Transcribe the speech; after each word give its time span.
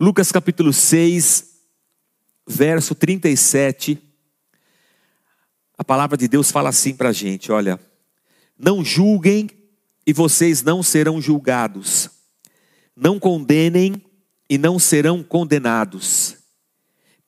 Lucas 0.00 0.30
capítulo 0.30 0.72
6, 0.72 1.44
verso 2.46 2.94
37. 2.94 4.00
A 5.76 5.82
palavra 5.82 6.16
de 6.16 6.28
Deus 6.28 6.52
fala 6.52 6.68
assim 6.68 6.94
para 6.94 7.08
a 7.08 7.12
gente: 7.12 7.50
olha, 7.50 7.80
não 8.56 8.84
julguem 8.84 9.50
e 10.06 10.12
vocês 10.12 10.62
não 10.62 10.84
serão 10.84 11.20
julgados, 11.20 12.08
não 12.94 13.18
condenem 13.18 14.00
e 14.48 14.56
não 14.56 14.78
serão 14.78 15.20
condenados, 15.20 16.36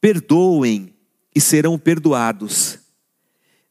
perdoem 0.01 0.95
e 1.35 1.41
serão 1.41 1.77
perdoados, 1.77 2.79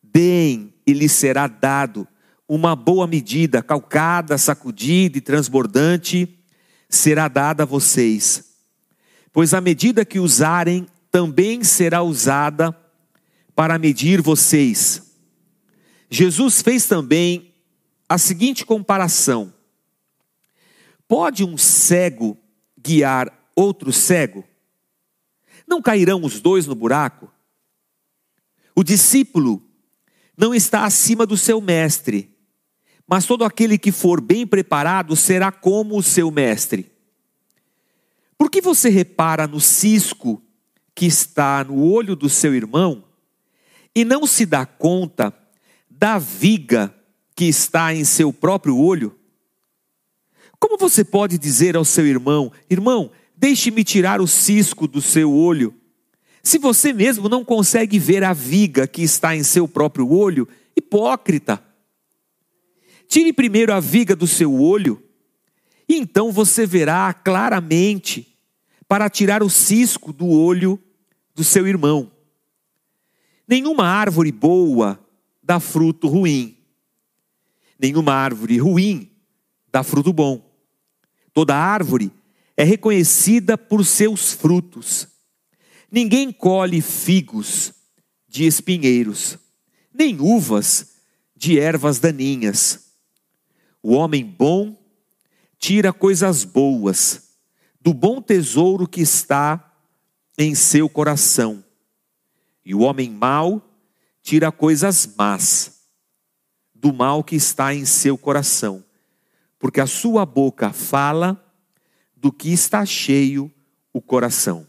deem 0.04 0.74
e 0.86 0.92
lhes 0.92 1.14
será 1.14 1.48
dado 1.48 2.06
uma 2.46 2.76
boa 2.76 3.08
medida, 3.08 3.64
calcada, 3.64 4.38
sacudida 4.38 5.18
e 5.18 5.22
transbordante, 5.22 6.38
será 6.90 7.30
dada 7.30 7.64
a 7.64 7.66
vocês 7.66 8.49
pois 9.32 9.54
a 9.54 9.62
medida 9.62 10.06
que 10.06 10.20
usarem 10.20 10.88
também 11.12 11.64
será 11.64 12.02
usada 12.02 12.76
para 13.56 13.78
medir 13.78 14.22
vocês. 14.22 15.16
Jesus 16.10 16.62
fez 16.62 16.86
também 16.86 17.54
a 18.08 18.18
seguinte 18.18 18.66
comparação: 18.66 19.54
Pode 21.08 21.44
um 21.44 21.58
cego 21.58 22.38
guiar 22.78 23.32
outro 23.56 23.92
cego? 23.92 24.44
Não 25.68 25.82
cairão 25.82 26.24
os 26.24 26.40
dois 26.40 26.66
no 26.66 26.74
buraco? 26.74 27.32
O 28.76 28.84
discípulo 28.84 29.62
não 30.38 30.56
está 30.56 30.86
acima 30.86 31.26
do 31.26 31.36
seu 31.36 31.60
mestre, 31.60 32.34
mas 33.06 33.26
todo 33.26 33.44
aquele 33.44 33.78
que 33.78 33.92
for 33.92 34.22
bem 34.22 34.48
preparado 34.48 35.16
será 35.16 35.52
como 35.52 35.98
o 35.98 36.04
seu 36.04 36.32
mestre. 36.32 36.90
Por 38.40 38.50
que 38.50 38.62
você 38.62 38.88
repara 38.88 39.46
no 39.46 39.60
cisco 39.60 40.42
que 40.96 41.06
está 41.06 41.62
no 41.62 41.84
olho 41.84 42.16
do 42.16 42.30
seu 42.30 42.56
irmão 42.56 43.04
e 43.94 44.06
não 44.06 44.26
se 44.26 44.46
dá 44.46 44.66
conta 44.66 45.38
da 45.90 46.18
viga 46.18 46.96
que 47.36 47.44
está 47.44 47.94
em 47.94 48.06
seu 48.06 48.32
próprio 48.32 48.78
olho? 48.78 49.14
Como 50.58 50.78
você 50.78 51.04
pode 51.04 51.38
dizer 51.38 51.76
ao 51.76 51.84
seu 51.84 52.08
irmão: 52.08 52.50
Irmão, 52.70 53.12
deixe-me 53.36 53.84
tirar 53.84 54.22
o 54.22 54.28
cisco 54.28 54.88
do 54.88 55.02
seu 55.02 55.34
olho, 55.34 55.76
se 56.42 56.58
você 56.58 56.94
mesmo 56.94 57.28
não 57.28 57.44
consegue 57.44 58.00
ver 58.00 58.24
a 58.24 58.32
viga 58.32 58.88
que 58.88 59.02
está 59.02 59.36
em 59.36 59.44
seu 59.44 59.68
próprio 59.68 60.10
olho? 60.10 60.48
Hipócrita! 60.78 61.62
Tire 63.06 63.34
primeiro 63.34 63.74
a 63.74 63.82
viga 63.82 64.16
do 64.16 64.26
seu 64.26 64.54
olho, 64.54 65.04
e 65.90 65.98
então 65.98 66.32
você 66.32 66.66
verá 66.66 67.14
claramente 67.14 68.29
para 68.90 69.08
tirar 69.08 69.44
o 69.44 69.50
cisco 69.52 70.12
do 70.12 70.28
olho 70.28 70.82
do 71.36 71.44
seu 71.44 71.68
irmão. 71.68 72.12
Nenhuma 73.48 73.86
árvore 73.86 74.32
boa 74.32 75.00
dá 75.44 75.60
fruto 75.60 76.08
ruim. 76.08 76.58
Nenhuma 77.80 78.14
árvore 78.14 78.58
ruim 78.58 79.12
dá 79.72 79.84
fruto 79.84 80.12
bom. 80.12 80.44
Toda 81.32 81.56
árvore 81.56 82.12
é 82.58 82.64
reconhecida 82.64 83.56
por 83.56 83.86
seus 83.86 84.34
frutos. 84.34 85.08
Ninguém 85.92 86.32
colhe 86.32 86.82
figos 86.82 87.72
de 88.28 88.46
espinheiros, 88.46 89.38
nem 89.94 90.20
uvas 90.20 90.96
de 91.36 91.60
ervas 91.60 92.00
daninhas. 92.00 92.88
O 93.84 93.94
homem 93.94 94.26
bom 94.26 94.76
tira 95.60 95.94
coisas 95.94 96.44
boas 96.44 97.29
do 97.80 97.94
bom 97.94 98.22
tesouro 98.22 98.88
que 98.88 99.02
está 99.02 99.74
em 100.38 100.54
seu 100.54 100.90
coração. 100.90 101.64
E 102.64 102.76
o 102.76 102.80
homem 102.80 103.10
mau 103.10 103.62
tira 104.22 104.52
coisas 104.52 105.16
más 105.18 105.80
do 106.74 106.94
mal 106.94 107.24
que 107.24 107.36
está 107.36 107.74
em 107.74 107.86
seu 107.86 108.18
coração, 108.18 108.84
porque 109.58 109.82
a 109.82 109.88
sua 109.88 110.26
boca 110.26 110.72
fala 110.72 111.44
do 112.16 112.32
que 112.32 112.52
está 112.52 112.86
cheio 112.86 113.52
o 113.92 114.02
coração. 114.02 114.66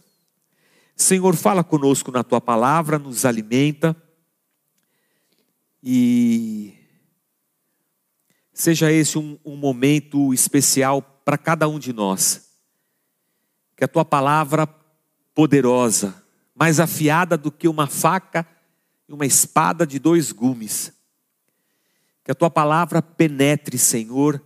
Senhor, 0.95 1.35
fala 1.35 1.63
conosco 1.63 2.11
na 2.11 2.23
tua 2.23 2.41
palavra, 2.41 2.99
nos 2.99 3.25
alimenta 3.25 3.95
e 5.81 6.73
seja 8.53 8.91
esse 8.91 9.17
um, 9.17 9.39
um 9.43 9.55
momento 9.55 10.33
especial 10.33 11.01
para 11.01 11.37
cada 11.37 11.67
um 11.67 11.79
de 11.79 11.93
nós 11.93 12.50
que 13.81 13.85
a 13.85 13.87
tua 13.87 14.05
palavra 14.05 14.67
poderosa, 15.33 16.23
mais 16.53 16.79
afiada 16.79 17.35
do 17.35 17.51
que 17.51 17.67
uma 17.67 17.87
faca 17.87 18.45
e 19.09 19.11
uma 19.11 19.25
espada 19.25 19.87
de 19.87 19.97
dois 19.97 20.31
gumes, 20.31 20.93
que 22.23 22.29
a 22.29 22.35
tua 22.35 22.51
palavra 22.51 23.01
penetre, 23.01 23.79
Senhor, 23.79 24.39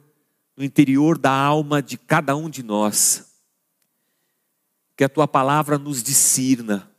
no 0.55 0.63
interior 0.63 1.17
da 1.17 1.33
alma 1.33 1.83
de 1.83 1.97
cada 1.97 2.33
um 2.33 2.49
de 2.49 2.63
nós, 2.63 3.35
que 4.95 5.03
a 5.03 5.09
tua 5.09 5.27
palavra 5.27 5.77
nos 5.77 6.01
discirna, 6.01 6.89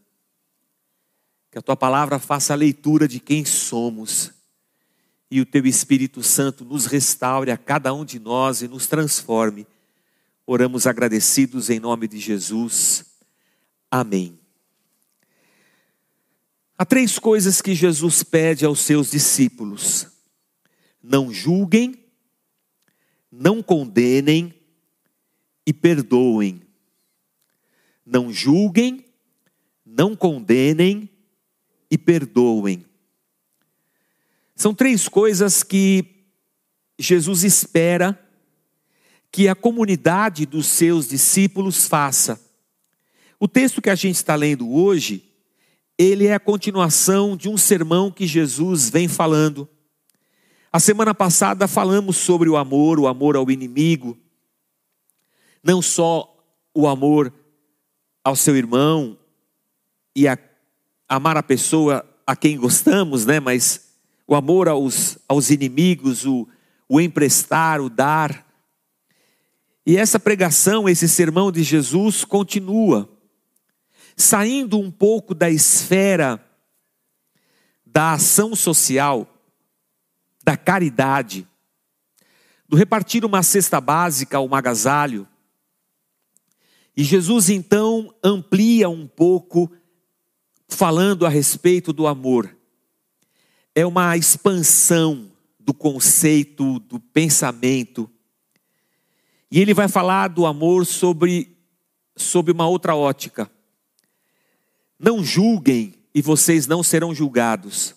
que 1.50 1.58
a 1.58 1.62
tua 1.62 1.74
palavra 1.74 2.18
faça 2.18 2.52
a 2.52 2.56
leitura 2.56 3.08
de 3.08 3.18
quem 3.18 3.46
somos. 3.46 4.30
E 5.30 5.40
o 5.40 5.46
teu 5.46 5.64
Espírito 5.64 6.22
Santo 6.22 6.66
nos 6.66 6.84
restaure 6.84 7.50
a 7.50 7.56
cada 7.56 7.94
um 7.94 8.04
de 8.04 8.18
nós 8.18 8.60
e 8.60 8.68
nos 8.68 8.86
transforme 8.86 9.66
Oramos 10.46 10.86
agradecidos 10.86 11.70
em 11.70 11.80
nome 11.80 12.06
de 12.06 12.20
Jesus. 12.20 13.04
Amém. 13.90 14.38
Há 16.78 16.84
três 16.84 17.18
coisas 17.18 17.60
que 17.60 17.74
Jesus 17.74 18.22
pede 18.22 18.64
aos 18.64 18.78
seus 18.78 19.10
discípulos: 19.10 20.06
não 21.02 21.32
julguem, 21.32 22.04
não 23.30 23.60
condenem 23.60 24.54
e 25.66 25.72
perdoem. 25.72 26.62
Não 28.04 28.32
julguem, 28.32 29.04
não 29.84 30.14
condenem 30.14 31.10
e 31.90 31.98
perdoem. 31.98 32.86
São 34.54 34.72
três 34.72 35.08
coisas 35.08 35.64
que 35.64 36.24
Jesus 36.98 37.42
espera 37.42 38.25
que 39.36 39.48
a 39.48 39.54
comunidade 39.54 40.46
dos 40.46 40.66
seus 40.66 41.08
discípulos 41.08 41.86
faça. 41.86 42.40
O 43.38 43.46
texto 43.46 43.82
que 43.82 43.90
a 43.90 43.94
gente 43.94 44.14
está 44.14 44.34
lendo 44.34 44.72
hoje, 44.72 45.30
ele 45.98 46.24
é 46.26 46.32
a 46.32 46.40
continuação 46.40 47.36
de 47.36 47.46
um 47.46 47.58
sermão 47.58 48.10
que 48.10 48.26
Jesus 48.26 48.88
vem 48.88 49.08
falando. 49.08 49.68
A 50.72 50.80
semana 50.80 51.14
passada 51.14 51.68
falamos 51.68 52.16
sobre 52.16 52.48
o 52.48 52.56
amor, 52.56 52.98
o 52.98 53.06
amor 53.06 53.36
ao 53.36 53.50
inimigo, 53.50 54.16
não 55.62 55.82
só 55.82 56.34
o 56.74 56.88
amor 56.88 57.30
ao 58.24 58.34
seu 58.34 58.56
irmão 58.56 59.18
e 60.14 60.26
a 60.26 60.38
amar 61.06 61.36
a 61.36 61.42
pessoa 61.42 62.08
a 62.26 62.34
quem 62.34 62.56
gostamos, 62.56 63.26
né? 63.26 63.38
Mas 63.38 63.90
o 64.26 64.34
amor 64.34 64.66
aos, 64.66 65.18
aos 65.28 65.50
inimigos, 65.50 66.24
o, 66.24 66.48
o 66.88 66.98
emprestar, 66.98 67.82
o 67.82 67.90
dar. 67.90 68.45
E 69.86 69.96
essa 69.96 70.18
pregação, 70.18 70.88
esse 70.88 71.08
sermão 71.08 71.52
de 71.52 71.62
Jesus 71.62 72.24
continua, 72.24 73.08
saindo 74.16 74.80
um 74.80 74.90
pouco 74.90 75.32
da 75.32 75.48
esfera 75.48 76.42
da 77.84 78.12
ação 78.12 78.54
social, 78.54 79.26
da 80.44 80.56
caridade, 80.56 81.48
do 82.68 82.76
repartir 82.76 83.24
uma 83.24 83.42
cesta 83.44 83.80
básica, 83.80 84.40
um 84.40 84.54
agasalho. 84.54 85.26
E 86.96 87.04
Jesus 87.04 87.48
então 87.48 88.12
amplia 88.22 88.88
um 88.88 89.06
pouco, 89.06 89.70
falando 90.68 91.24
a 91.24 91.28
respeito 91.28 91.92
do 91.92 92.08
amor. 92.08 92.54
É 93.74 93.86
uma 93.86 94.16
expansão 94.16 95.30
do 95.58 95.72
conceito, 95.72 96.80
do 96.80 96.98
pensamento 96.98 98.10
e 99.56 99.60
ele 99.60 99.72
vai 99.72 99.88
falar 99.88 100.28
do 100.28 100.44
amor 100.44 100.84
sobre, 100.84 101.56
sobre 102.14 102.52
uma 102.52 102.68
outra 102.68 102.94
ótica. 102.94 103.50
Não 104.98 105.24
julguem 105.24 105.94
e 106.14 106.20
vocês 106.20 106.66
não 106.66 106.82
serão 106.82 107.14
julgados. 107.14 107.94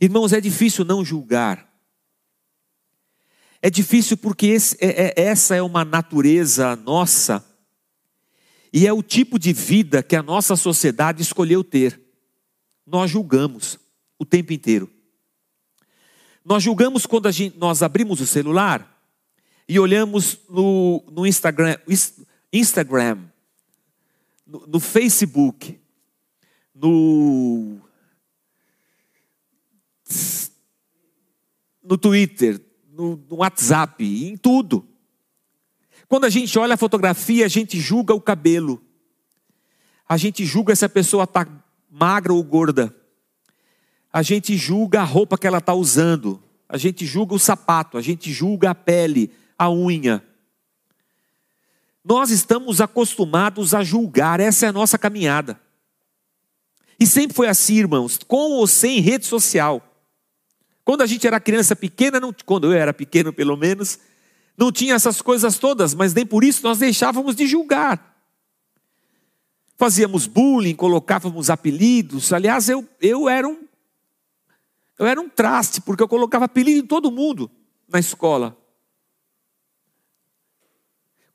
Irmãos, 0.00 0.32
é 0.32 0.40
difícil 0.40 0.84
não 0.84 1.04
julgar. 1.04 1.68
É 3.60 3.68
difícil 3.68 4.16
porque 4.16 4.46
esse, 4.46 4.76
é, 4.80 5.06
é, 5.06 5.14
essa 5.16 5.56
é 5.56 5.62
uma 5.62 5.84
natureza 5.84 6.76
nossa 6.76 7.44
e 8.72 8.86
é 8.86 8.92
o 8.92 9.02
tipo 9.02 9.40
de 9.40 9.52
vida 9.52 10.04
que 10.04 10.14
a 10.14 10.22
nossa 10.22 10.54
sociedade 10.54 11.20
escolheu 11.20 11.64
ter. 11.64 12.00
Nós 12.86 13.10
julgamos 13.10 13.76
o 14.16 14.24
tempo 14.24 14.52
inteiro. 14.52 14.88
Nós 16.44 16.62
julgamos 16.62 17.06
quando 17.06 17.28
gente, 17.32 17.58
nós 17.58 17.82
abrimos 17.82 18.20
o 18.20 18.26
celular 18.26 18.95
e 19.68 19.78
olhamos 19.80 20.38
no, 20.48 21.04
no 21.10 21.26
Instagram, 21.26 21.76
Instagram, 22.52 23.24
no, 24.46 24.66
no 24.66 24.80
Facebook, 24.80 25.80
no, 26.74 27.80
no 31.82 31.98
Twitter, 31.98 32.60
no, 32.92 33.16
no 33.28 33.36
WhatsApp, 33.36 34.04
em 34.04 34.36
tudo. 34.36 34.86
Quando 36.08 36.24
a 36.24 36.30
gente 36.30 36.56
olha 36.58 36.74
a 36.74 36.78
fotografia, 36.78 37.44
a 37.44 37.48
gente 37.48 37.80
julga 37.80 38.14
o 38.14 38.20
cabelo. 38.20 38.80
A 40.08 40.16
gente 40.16 40.44
julga 40.44 40.76
se 40.76 40.84
a 40.84 40.88
pessoa 40.88 41.24
está 41.24 41.46
magra 41.90 42.32
ou 42.32 42.42
gorda. 42.44 42.94
A 44.12 44.22
gente 44.22 44.56
julga 44.56 45.00
a 45.00 45.04
roupa 45.04 45.36
que 45.36 45.46
ela 45.46 45.58
está 45.58 45.74
usando. 45.74 46.40
A 46.68 46.78
gente 46.78 47.04
julga 47.04 47.34
o 47.34 47.38
sapato. 47.38 47.98
A 47.98 48.00
gente 48.00 48.32
julga 48.32 48.70
a 48.70 48.74
pele, 48.74 49.32
a 49.58 49.70
unha. 49.70 50.22
Nós 52.04 52.30
estamos 52.30 52.80
acostumados 52.80 53.74
a 53.74 53.82
julgar, 53.82 54.38
essa 54.38 54.66
é 54.66 54.68
a 54.68 54.72
nossa 54.72 54.96
caminhada. 54.96 55.60
E 56.98 57.06
sempre 57.06 57.34
foi 57.34 57.48
assim, 57.48 57.74
irmãos, 57.74 58.18
com 58.26 58.52
ou 58.52 58.66
sem 58.66 59.00
rede 59.00 59.26
social. 59.26 59.82
Quando 60.84 61.02
a 61.02 61.06
gente 61.06 61.26
era 61.26 61.40
criança 61.40 61.74
pequena, 61.74 62.20
não, 62.20 62.34
quando 62.44 62.72
eu 62.72 62.72
era 62.72 62.94
pequeno 62.94 63.32
pelo 63.32 63.56
menos, 63.56 63.98
não 64.56 64.70
tinha 64.70 64.94
essas 64.94 65.20
coisas 65.20 65.58
todas, 65.58 65.94
mas 65.94 66.14
nem 66.14 66.24
por 66.24 66.44
isso 66.44 66.62
nós 66.62 66.78
deixávamos 66.78 67.34
de 67.34 67.46
julgar. 67.46 68.14
Fazíamos 69.76 70.26
bullying, 70.26 70.74
colocávamos 70.74 71.50
apelidos. 71.50 72.32
Aliás, 72.32 72.68
eu, 72.68 72.88
eu 73.00 73.28
era 73.28 73.46
um 73.46 73.66
eu 74.98 75.04
era 75.06 75.20
um 75.20 75.28
traste, 75.28 75.82
porque 75.82 76.02
eu 76.02 76.08
colocava 76.08 76.46
apelido 76.46 76.80
em 76.80 76.86
todo 76.86 77.10
mundo 77.10 77.50
na 77.86 77.98
escola. 77.98 78.56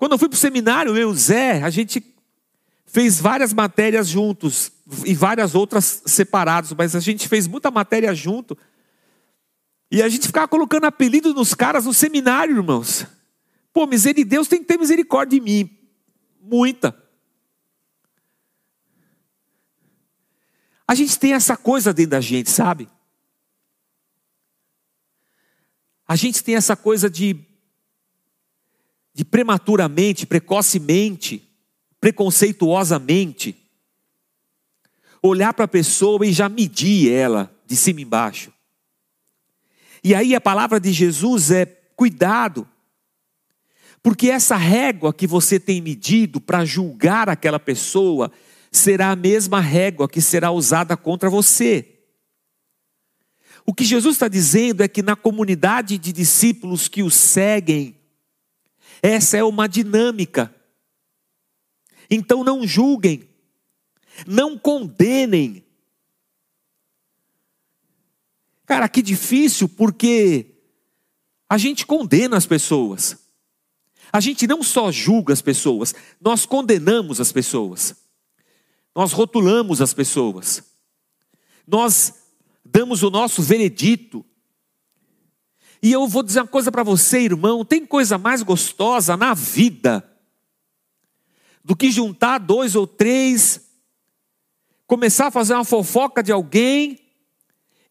Quando 0.01 0.13
eu 0.13 0.17
fui 0.17 0.27
para 0.27 0.35
o 0.35 0.39
seminário, 0.39 0.97
eu 0.97 0.97
e 0.97 1.05
o 1.05 1.13
Zé, 1.13 1.61
a 1.61 1.69
gente 1.69 2.03
fez 2.87 3.21
várias 3.21 3.53
matérias 3.53 4.07
juntos 4.07 4.71
e 5.05 5.13
várias 5.13 5.53
outras 5.53 6.01
separados, 6.07 6.73
mas 6.73 6.95
a 6.95 6.99
gente 6.99 7.29
fez 7.29 7.45
muita 7.45 7.69
matéria 7.69 8.11
junto. 8.15 8.57
E 9.91 10.01
a 10.01 10.09
gente 10.09 10.25
ficava 10.25 10.47
colocando 10.47 10.85
apelido 10.85 11.35
nos 11.35 11.53
caras 11.53 11.85
no 11.85 11.93
seminário, 11.93 12.57
irmãos. 12.57 13.05
Pô, 13.71 13.85
misericórdia, 13.85 14.25
Deus 14.25 14.47
tem 14.47 14.61
que 14.61 14.65
ter 14.65 14.79
misericórdia 14.79 15.39
de 15.39 15.45
mim. 15.45 15.77
Muita. 16.41 16.99
A 20.87 20.95
gente 20.95 21.19
tem 21.19 21.33
essa 21.33 21.55
coisa 21.55 21.93
dentro 21.93 22.09
da 22.09 22.21
gente, 22.21 22.49
sabe? 22.49 22.89
A 26.07 26.15
gente 26.15 26.43
tem 26.43 26.55
essa 26.55 26.75
coisa 26.75 27.07
de, 27.07 27.45
de 29.13 29.25
prematuramente, 29.25 30.25
precocemente, 30.25 31.47
preconceituosamente, 31.99 33.55
olhar 35.21 35.53
para 35.53 35.65
a 35.65 35.67
pessoa 35.67 36.25
e 36.25 36.31
já 36.31 36.49
medir 36.49 37.11
ela 37.11 37.53
de 37.65 37.75
cima 37.75 38.01
embaixo. 38.01 38.51
E 40.03 40.15
aí 40.15 40.33
a 40.33 40.41
palavra 40.41 40.79
de 40.79 40.91
Jesus 40.91 41.51
é: 41.51 41.65
cuidado, 41.95 42.67
porque 44.01 44.29
essa 44.29 44.55
régua 44.55 45.13
que 45.13 45.27
você 45.27 45.59
tem 45.59 45.81
medido 45.81 46.41
para 46.41 46.65
julgar 46.65 47.29
aquela 47.29 47.59
pessoa 47.59 48.31
será 48.71 49.11
a 49.11 49.15
mesma 49.15 49.59
régua 49.59 50.09
que 50.09 50.21
será 50.21 50.49
usada 50.49 50.95
contra 50.97 51.29
você. 51.29 51.99
O 53.65 53.73
que 53.73 53.83
Jesus 53.83 54.15
está 54.15 54.27
dizendo 54.27 54.81
é 54.81 54.87
que 54.87 55.03
na 55.03 55.15
comunidade 55.15 55.97
de 55.97 56.11
discípulos 56.11 56.87
que 56.87 57.03
o 57.03 57.11
seguem, 57.11 57.95
essa 59.01 59.37
é 59.37 59.43
uma 59.43 59.67
dinâmica. 59.67 60.53
Então 62.09 62.43
não 62.43 62.65
julguem, 62.67 63.29
não 64.27 64.57
condenem, 64.57 65.63
Cara, 68.71 68.87
que 68.87 69.01
difícil 69.01 69.67
porque 69.67 70.55
a 71.49 71.57
gente 71.57 71.85
condena 71.85 72.37
as 72.37 72.45
pessoas. 72.45 73.17
A 74.13 74.21
gente 74.21 74.47
não 74.47 74.63
só 74.63 74.89
julga 74.89 75.33
as 75.33 75.41
pessoas, 75.41 75.93
nós 76.21 76.45
condenamos 76.45 77.19
as 77.19 77.33
pessoas. 77.33 77.93
Nós 78.95 79.11
rotulamos 79.11 79.81
as 79.81 79.93
pessoas. 79.93 80.63
Nós 81.67 82.13
damos 82.63 83.03
o 83.03 83.09
nosso 83.09 83.41
veredito. 83.41 84.25
E 85.81 85.91
eu 85.91 86.07
vou 86.07 86.21
dizer 86.21 86.41
uma 86.41 86.47
coisa 86.47 86.71
para 86.71 86.83
você, 86.83 87.21
irmão: 87.21 87.65
tem 87.65 87.85
coisa 87.85 88.17
mais 88.17 88.41
gostosa 88.41 89.17
na 89.17 89.33
vida 89.33 90.07
do 91.63 91.75
que 91.75 91.91
juntar 91.91 92.39
dois 92.39 92.75
ou 92.75 92.87
três, 92.87 93.61
começar 94.87 95.27
a 95.27 95.31
fazer 95.31 95.53
uma 95.53 95.63
fofoca 95.63 96.23
de 96.23 96.31
alguém 96.31 96.99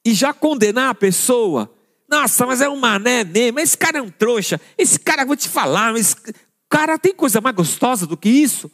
e 0.04 0.12
já 0.14 0.32
condenar 0.32 0.90
a 0.90 0.94
pessoa. 0.94 1.72
Nossa, 2.08 2.44
mas 2.44 2.60
é 2.60 2.69
um 2.69 2.76
mané 2.76 3.22
mesmo, 3.22 3.60
esse 3.60 3.78
cara 3.78 3.98
é 3.98 4.02
um 4.02 4.10
trouxa, 4.10 4.60
esse 4.76 4.98
cara, 4.98 5.25
vou 5.25 5.37
te 5.37 5.48
falar, 5.48 5.92
mas 5.92 6.16
cara 6.70 6.96
tem 6.96 7.12
coisa 7.12 7.40
mais 7.40 7.56
gostosa 7.56 8.06
do 8.06 8.16
que 8.16 8.28
isso? 8.28 8.70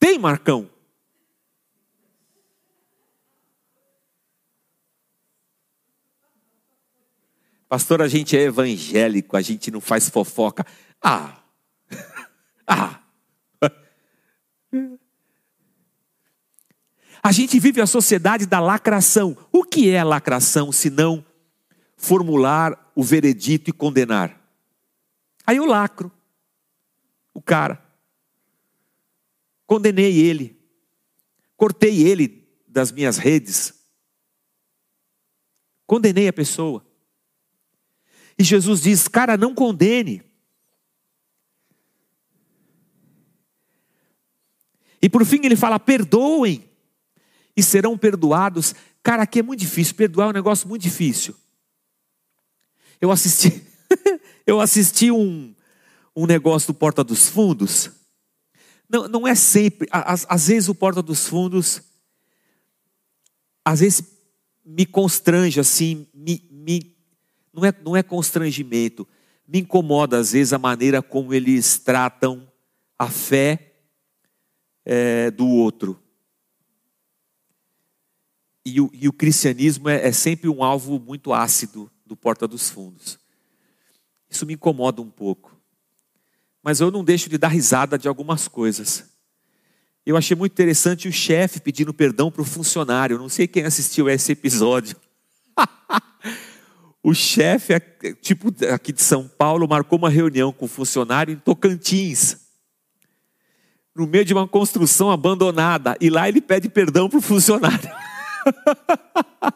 Tem, 0.00 0.18
Marcão? 0.18 0.71
Pastor, 7.72 8.02
a 8.02 8.06
gente 8.06 8.36
é 8.36 8.42
evangélico, 8.42 9.34
a 9.34 9.40
gente 9.40 9.70
não 9.70 9.80
faz 9.80 10.06
fofoca. 10.10 10.62
Ah! 11.00 11.42
ah! 12.68 13.02
A 17.22 17.32
gente 17.32 17.58
vive 17.58 17.80
a 17.80 17.86
sociedade 17.86 18.44
da 18.44 18.60
lacração. 18.60 19.34
O 19.50 19.64
que 19.64 19.88
é 19.88 20.04
lacração 20.04 20.70
se 20.70 20.90
não 20.90 21.24
formular 21.96 22.92
o 22.94 23.02
veredito 23.02 23.70
e 23.70 23.72
condenar? 23.72 24.38
Aí 25.46 25.56
eu 25.56 25.64
lacro 25.64 26.12
o 27.32 27.40
cara. 27.40 27.82
Condenei 29.66 30.18
ele. 30.18 30.62
Cortei 31.56 32.06
ele 32.06 32.46
das 32.68 32.92
minhas 32.92 33.16
redes. 33.16 33.72
Condenei 35.86 36.28
a 36.28 36.34
pessoa. 36.34 36.91
E 38.38 38.44
Jesus 38.44 38.82
diz: 38.82 39.08
cara, 39.08 39.36
não 39.36 39.54
condene. 39.54 40.22
E 45.00 45.08
por 45.08 45.24
fim 45.24 45.40
ele 45.44 45.56
fala: 45.56 45.80
perdoem 45.80 46.64
e 47.56 47.62
serão 47.62 47.98
perdoados. 47.98 48.74
Cara, 49.02 49.24
aqui 49.24 49.40
é 49.40 49.42
muito 49.42 49.60
difícil, 49.60 49.94
perdoar 49.94 50.26
é 50.26 50.30
um 50.30 50.32
negócio 50.32 50.68
muito 50.68 50.82
difícil. 50.82 51.34
Eu 53.00 53.10
assisti, 53.10 53.66
eu 54.46 54.60
assisti 54.60 55.10
um, 55.10 55.52
um 56.14 56.24
negócio 56.24 56.72
do 56.72 56.78
Porta 56.78 57.02
dos 57.02 57.28
Fundos. 57.28 57.90
Não, 58.88 59.08
não 59.08 59.26
é 59.26 59.34
sempre, 59.34 59.88
às, 59.90 60.24
às 60.28 60.46
vezes 60.46 60.68
o 60.68 60.74
Porta 60.74 61.02
dos 61.02 61.26
Fundos, 61.26 61.82
às 63.64 63.80
vezes 63.80 64.04
me 64.64 64.86
constrange 64.86 65.58
assim, 65.58 66.06
não, 67.52 67.64
é, 67.64 67.74
não 67.84 67.96
é 67.96 68.02
constrangimento, 68.02 69.06
me 69.46 69.60
incomoda 69.60 70.18
às 70.18 70.32
vezes 70.32 70.52
a 70.52 70.58
maneira 70.58 71.02
como 71.02 71.34
eles 71.34 71.78
tratam 71.78 72.50
a 72.98 73.08
fé 73.08 73.74
é, 74.84 75.30
do 75.30 75.46
outro. 75.46 76.00
E 78.64 78.80
o, 78.80 78.90
e 78.92 79.08
o 79.08 79.12
cristianismo 79.12 79.88
é, 79.88 80.06
é 80.06 80.12
sempre 80.12 80.48
um 80.48 80.62
alvo 80.62 80.98
muito 80.98 81.32
ácido 81.32 81.90
do 82.06 82.16
Porta 82.16 82.46
dos 82.46 82.70
Fundos. 82.70 83.18
Isso 84.30 84.46
me 84.46 84.54
incomoda 84.54 85.02
um 85.02 85.10
pouco. 85.10 85.60
Mas 86.62 86.80
eu 86.80 86.90
não 86.90 87.02
deixo 87.02 87.28
de 87.28 87.36
dar 87.36 87.48
risada 87.48 87.98
de 87.98 88.06
algumas 88.06 88.46
coisas. 88.46 89.04
Eu 90.06 90.16
achei 90.16 90.36
muito 90.36 90.52
interessante 90.52 91.08
o 91.08 91.12
chefe 91.12 91.60
pedindo 91.60 91.92
perdão 91.92 92.30
para 92.30 92.42
o 92.42 92.44
funcionário. 92.44 93.18
Não 93.18 93.28
sei 93.28 93.46
quem 93.46 93.64
assistiu 93.64 94.06
a 94.06 94.12
esse 94.12 94.32
episódio. 94.32 94.96
O 97.02 97.12
chefe, 97.12 97.74
tipo 98.20 98.54
aqui 98.72 98.92
de 98.92 99.02
São 99.02 99.26
Paulo, 99.26 99.66
marcou 99.66 99.98
uma 99.98 100.08
reunião 100.08 100.52
com 100.52 100.66
o 100.66 100.68
funcionário 100.68 101.34
em 101.34 101.36
Tocantins. 101.36 102.36
No 103.94 104.06
meio 104.06 104.24
de 104.24 104.32
uma 104.32 104.46
construção 104.46 105.10
abandonada. 105.10 105.96
E 106.00 106.08
lá 106.08 106.28
ele 106.28 106.40
pede 106.40 106.68
perdão 106.68 107.08
para 107.08 107.18
o 107.18 107.22
funcionário. 107.22 107.90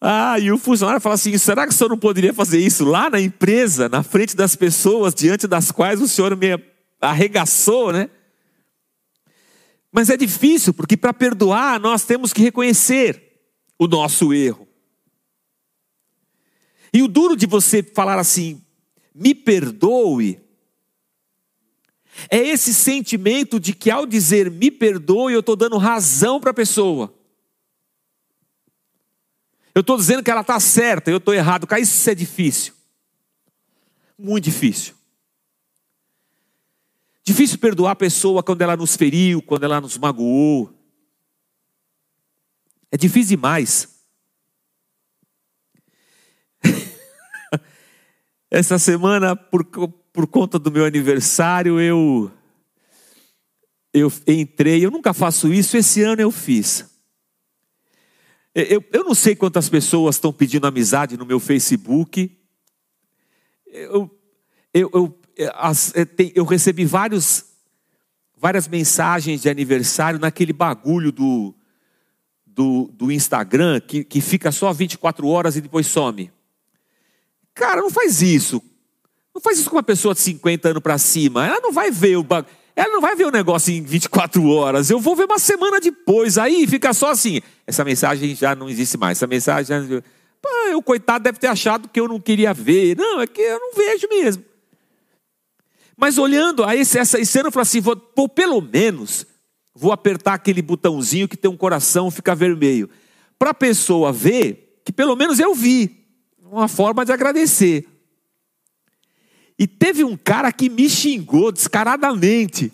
ah, 0.00 0.38
e 0.38 0.52
o 0.52 0.58
funcionário 0.58 1.00
fala 1.00 1.14
assim: 1.14 1.36
será 1.38 1.66
que 1.66 1.72
o 1.72 1.76
senhor 1.76 1.88
não 1.88 1.98
poderia 1.98 2.34
fazer 2.34 2.58
isso 2.58 2.84
lá 2.84 3.08
na 3.08 3.20
empresa, 3.20 3.88
na 3.88 4.02
frente 4.02 4.36
das 4.36 4.54
pessoas 4.54 5.14
diante 5.14 5.48
das 5.48 5.72
quais 5.72 6.02
o 6.02 6.06
senhor 6.06 6.36
me 6.36 6.62
arregaçou, 7.00 7.92
né? 7.92 8.10
Mas 9.90 10.10
é 10.10 10.16
difícil, 10.16 10.72
porque 10.72 10.96
para 10.96 11.14
perdoar 11.14 11.80
nós 11.80 12.04
temos 12.04 12.32
que 12.32 12.42
reconhecer 12.42 13.20
o 13.78 13.88
nosso 13.88 14.32
erro. 14.32 14.69
E 16.92 17.02
o 17.02 17.08
duro 17.08 17.36
de 17.36 17.46
você 17.46 17.82
falar 17.82 18.18
assim, 18.18 18.60
me 19.14 19.34
perdoe, 19.34 20.40
é 22.28 22.38
esse 22.38 22.74
sentimento 22.74 23.60
de 23.60 23.72
que 23.72 23.90
ao 23.90 24.04
dizer 24.04 24.50
me 24.50 24.70
perdoe, 24.70 25.32
eu 25.32 25.40
estou 25.40 25.56
dando 25.56 25.78
razão 25.78 26.40
para 26.40 26.50
a 26.50 26.54
pessoa. 26.54 27.14
Eu 29.74 29.80
estou 29.80 29.96
dizendo 29.96 30.22
que 30.22 30.30
ela 30.30 30.40
está 30.40 30.58
certa, 30.58 31.10
eu 31.10 31.18
estou 31.18 31.32
errado. 31.32 31.66
Isso 31.78 32.10
é 32.10 32.14
difícil. 32.14 32.74
Muito 34.18 34.44
difícil. 34.44 34.94
Difícil 37.24 37.58
perdoar 37.58 37.92
a 37.92 37.96
pessoa 37.96 38.42
quando 38.42 38.62
ela 38.62 38.76
nos 38.76 38.96
feriu, 38.96 39.40
quando 39.40 39.64
ela 39.64 39.80
nos 39.80 39.96
magoou. 39.96 40.74
É 42.90 42.96
difícil 42.96 43.36
demais. 43.36 43.99
Essa 48.50 48.78
semana, 48.78 49.34
por, 49.36 49.64
por 49.64 50.26
conta 50.26 50.58
do 50.58 50.70
meu 50.70 50.84
aniversário, 50.84 51.80
eu 51.80 52.30
eu 53.92 54.12
entrei, 54.26 54.84
eu 54.84 54.90
nunca 54.90 55.12
faço 55.12 55.52
isso, 55.52 55.76
esse 55.76 56.02
ano 56.02 56.22
eu 56.22 56.30
fiz. 56.30 56.88
Eu, 58.54 58.84
eu 58.92 59.04
não 59.04 59.14
sei 59.14 59.34
quantas 59.34 59.68
pessoas 59.68 60.16
estão 60.16 60.32
pedindo 60.32 60.66
amizade 60.66 61.16
no 61.16 61.26
meu 61.26 61.38
Facebook. 61.38 62.36
Eu, 63.66 64.10
eu, 64.72 64.90
eu, 64.92 65.20
eu 66.34 66.44
recebi 66.44 66.84
vários, 66.84 67.44
várias 68.36 68.66
mensagens 68.66 69.42
de 69.42 69.48
aniversário 69.48 70.18
naquele 70.18 70.52
bagulho 70.52 71.12
do, 71.12 71.54
do, 72.44 72.90
do 72.92 73.12
Instagram 73.12 73.80
que, 73.80 74.02
que 74.04 74.20
fica 74.20 74.50
só 74.50 74.72
24 74.72 75.26
horas 75.28 75.56
e 75.56 75.60
depois 75.60 75.86
some. 75.86 76.30
Cara, 77.60 77.82
não 77.82 77.90
faz 77.90 78.22
isso. 78.22 78.62
Não 79.34 79.42
faz 79.42 79.58
isso 79.58 79.68
com 79.68 79.76
uma 79.76 79.82
pessoa 79.82 80.14
de 80.14 80.20
50 80.20 80.70
anos 80.70 80.82
para 80.82 80.96
cima. 80.96 81.46
Ela 81.46 81.60
não 81.60 81.70
vai 81.70 81.90
ver 81.90 82.16
o 82.16 82.26
ela 82.74 82.94
não 82.94 83.02
vai 83.02 83.14
ver 83.14 83.26
o 83.26 83.30
negócio 83.30 83.74
em 83.74 83.82
24 83.82 84.42
horas. 84.48 84.88
Eu 84.88 84.98
vou 84.98 85.14
ver 85.14 85.26
uma 85.26 85.38
semana 85.38 85.78
depois. 85.78 86.38
Aí 86.38 86.66
fica 86.66 86.94
só 86.94 87.10
assim. 87.10 87.42
Essa 87.66 87.84
mensagem 87.84 88.34
já 88.34 88.54
não 88.54 88.70
existe 88.70 88.96
mais. 88.96 89.18
Essa 89.18 89.26
mensagem 89.26 89.86
já... 89.86 90.02
Pô, 90.40 90.48
o 90.74 90.82
coitado 90.82 91.22
deve 91.22 91.38
ter 91.38 91.48
achado 91.48 91.86
que 91.86 92.00
eu 92.00 92.08
não 92.08 92.18
queria 92.18 92.54
ver. 92.54 92.96
Não, 92.96 93.20
é 93.20 93.26
que 93.26 93.42
eu 93.42 93.60
não 93.60 93.74
vejo 93.74 94.08
mesmo. 94.08 94.42
Mas 95.94 96.16
olhando 96.16 96.64
a 96.64 96.74
esse, 96.74 96.98
essa, 96.98 97.20
esse 97.20 97.38
ano, 97.38 97.48
eu 97.48 97.52
falei 97.52 97.64
assim: 97.64 97.80
vou, 97.82 97.94
pô, 97.94 98.26
pelo 98.26 98.62
menos 98.62 99.26
vou 99.74 99.92
apertar 99.92 100.32
aquele 100.32 100.62
botãozinho 100.62 101.28
que 101.28 101.36
tem 101.36 101.50
um 101.50 101.56
coração 101.58 102.10
fica 102.10 102.34
vermelho. 102.34 102.88
Para 103.38 103.50
a 103.50 103.54
pessoa 103.54 104.10
ver 104.10 104.80
que 104.82 104.92
pelo 104.92 105.14
menos 105.14 105.38
eu 105.38 105.54
vi. 105.54 105.99
Uma 106.50 106.66
forma 106.66 107.04
de 107.04 107.12
agradecer. 107.12 107.86
E 109.56 109.68
teve 109.68 110.02
um 110.02 110.16
cara 110.16 110.50
que 110.50 110.68
me 110.68 110.90
xingou 110.90 111.52
descaradamente. 111.52 112.72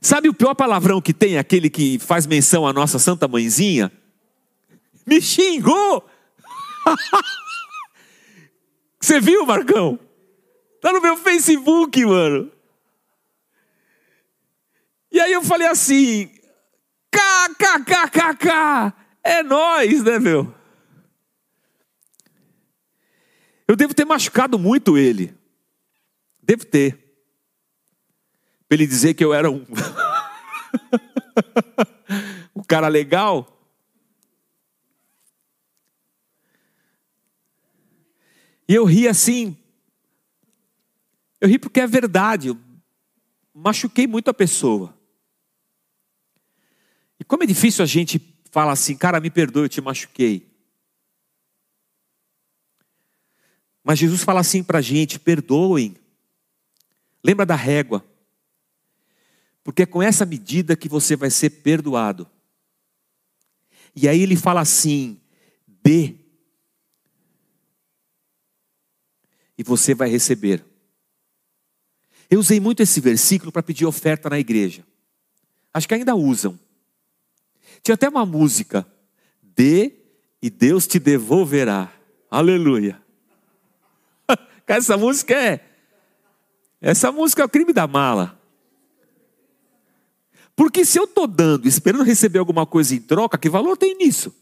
Sabe 0.00 0.28
o 0.28 0.34
pior 0.34 0.54
palavrão 0.54 1.02
que 1.02 1.12
tem, 1.12 1.36
aquele 1.36 1.68
que 1.68 1.98
faz 1.98 2.28
menção 2.28 2.64
à 2.64 2.72
nossa 2.72 3.00
Santa 3.00 3.26
Mãezinha? 3.26 3.90
Me 5.04 5.20
xingou! 5.20 6.08
Você 9.00 9.20
viu, 9.20 9.44
Marcão? 9.44 9.98
Tá 10.80 10.92
no 10.92 11.00
meu 11.00 11.16
Facebook, 11.16 12.04
mano. 12.04 12.52
E 15.10 15.18
aí 15.18 15.32
eu 15.32 15.42
falei 15.42 15.66
assim: 15.66 16.30
KKKKK, 17.10 18.48
é 19.24 19.42
nós, 19.42 20.04
né, 20.04 20.20
meu? 20.20 20.56
Eu 23.68 23.76
devo 23.76 23.92
ter 23.92 24.06
machucado 24.06 24.58
muito 24.58 24.96
ele. 24.96 25.36
Devo 26.42 26.64
ter. 26.64 26.94
Para 28.66 28.76
ele 28.76 28.86
dizer 28.86 29.12
que 29.12 29.22
eu 29.22 29.34
era 29.34 29.50
um. 29.50 29.66
um 32.56 32.62
cara 32.62 32.88
legal. 32.88 33.54
E 38.66 38.74
eu 38.74 38.86
ri 38.86 39.06
assim. 39.06 39.54
Eu 41.38 41.50
ri 41.50 41.58
porque 41.58 41.80
é 41.80 41.86
verdade. 41.86 42.48
Eu 42.48 42.58
machuquei 43.52 44.06
muito 44.06 44.30
a 44.30 44.34
pessoa. 44.34 44.96
E 47.20 47.24
como 47.24 47.42
é 47.42 47.46
difícil 47.46 47.82
a 47.82 47.86
gente 47.86 48.34
falar 48.50 48.72
assim, 48.72 48.96
cara, 48.96 49.20
me 49.20 49.28
perdoe, 49.28 49.64
eu 49.64 49.68
te 49.68 49.82
machuquei. 49.82 50.47
Mas 53.88 53.98
Jesus 53.98 54.22
fala 54.22 54.40
assim 54.40 54.62
para 54.62 54.80
a 54.80 54.82
gente: 54.82 55.18
perdoem. 55.18 55.96
Lembra 57.24 57.46
da 57.46 57.54
régua. 57.54 58.04
Porque 59.64 59.84
é 59.84 59.86
com 59.86 60.02
essa 60.02 60.26
medida 60.26 60.76
que 60.76 60.90
você 60.90 61.16
vai 61.16 61.30
ser 61.30 61.48
perdoado. 61.48 62.28
E 63.96 64.06
aí 64.06 64.20
ele 64.20 64.36
fala 64.36 64.60
assim: 64.60 65.18
dê. 65.66 66.16
E 69.56 69.62
você 69.62 69.94
vai 69.94 70.10
receber. 70.10 70.62
Eu 72.28 72.40
usei 72.40 72.60
muito 72.60 72.82
esse 72.82 73.00
versículo 73.00 73.50
para 73.50 73.62
pedir 73.62 73.86
oferta 73.86 74.28
na 74.28 74.38
igreja. 74.38 74.84
Acho 75.72 75.88
que 75.88 75.94
ainda 75.94 76.14
usam. 76.14 76.60
Tinha 77.82 77.94
até 77.94 78.06
uma 78.06 78.26
música: 78.26 78.86
dê 79.42 79.94
e 80.42 80.50
Deus 80.50 80.86
te 80.86 80.98
devolverá. 80.98 81.90
Aleluia. 82.30 83.07
Essa 84.68 84.98
música 84.98 85.34
é. 85.34 85.64
Essa 86.80 87.10
música 87.10 87.42
é 87.42 87.44
o 87.44 87.48
crime 87.48 87.72
da 87.72 87.86
mala. 87.86 88.38
Porque 90.54 90.84
se 90.84 90.98
eu 90.98 91.04
estou 91.04 91.26
dando, 91.26 91.66
esperando 91.66 92.04
receber 92.04 92.38
alguma 92.38 92.66
coisa 92.66 92.94
em 92.94 93.00
troca, 93.00 93.38
que 93.38 93.48
valor 93.48 93.76
tem 93.76 93.96
nisso? 93.96 94.34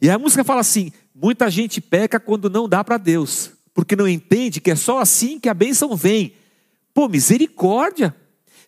E 0.00 0.08
a 0.08 0.18
música 0.18 0.44
fala 0.44 0.60
assim: 0.60 0.92
muita 1.14 1.50
gente 1.50 1.80
peca 1.80 2.20
quando 2.20 2.48
não 2.48 2.68
dá 2.68 2.84
para 2.84 2.96
Deus, 2.96 3.50
porque 3.74 3.96
não 3.96 4.06
entende 4.06 4.60
que 4.60 4.70
é 4.70 4.76
só 4.76 5.00
assim 5.00 5.40
que 5.40 5.48
a 5.48 5.54
bênção 5.54 5.96
vem. 5.96 6.36
Pô, 6.94 7.08
misericórdia! 7.08 8.14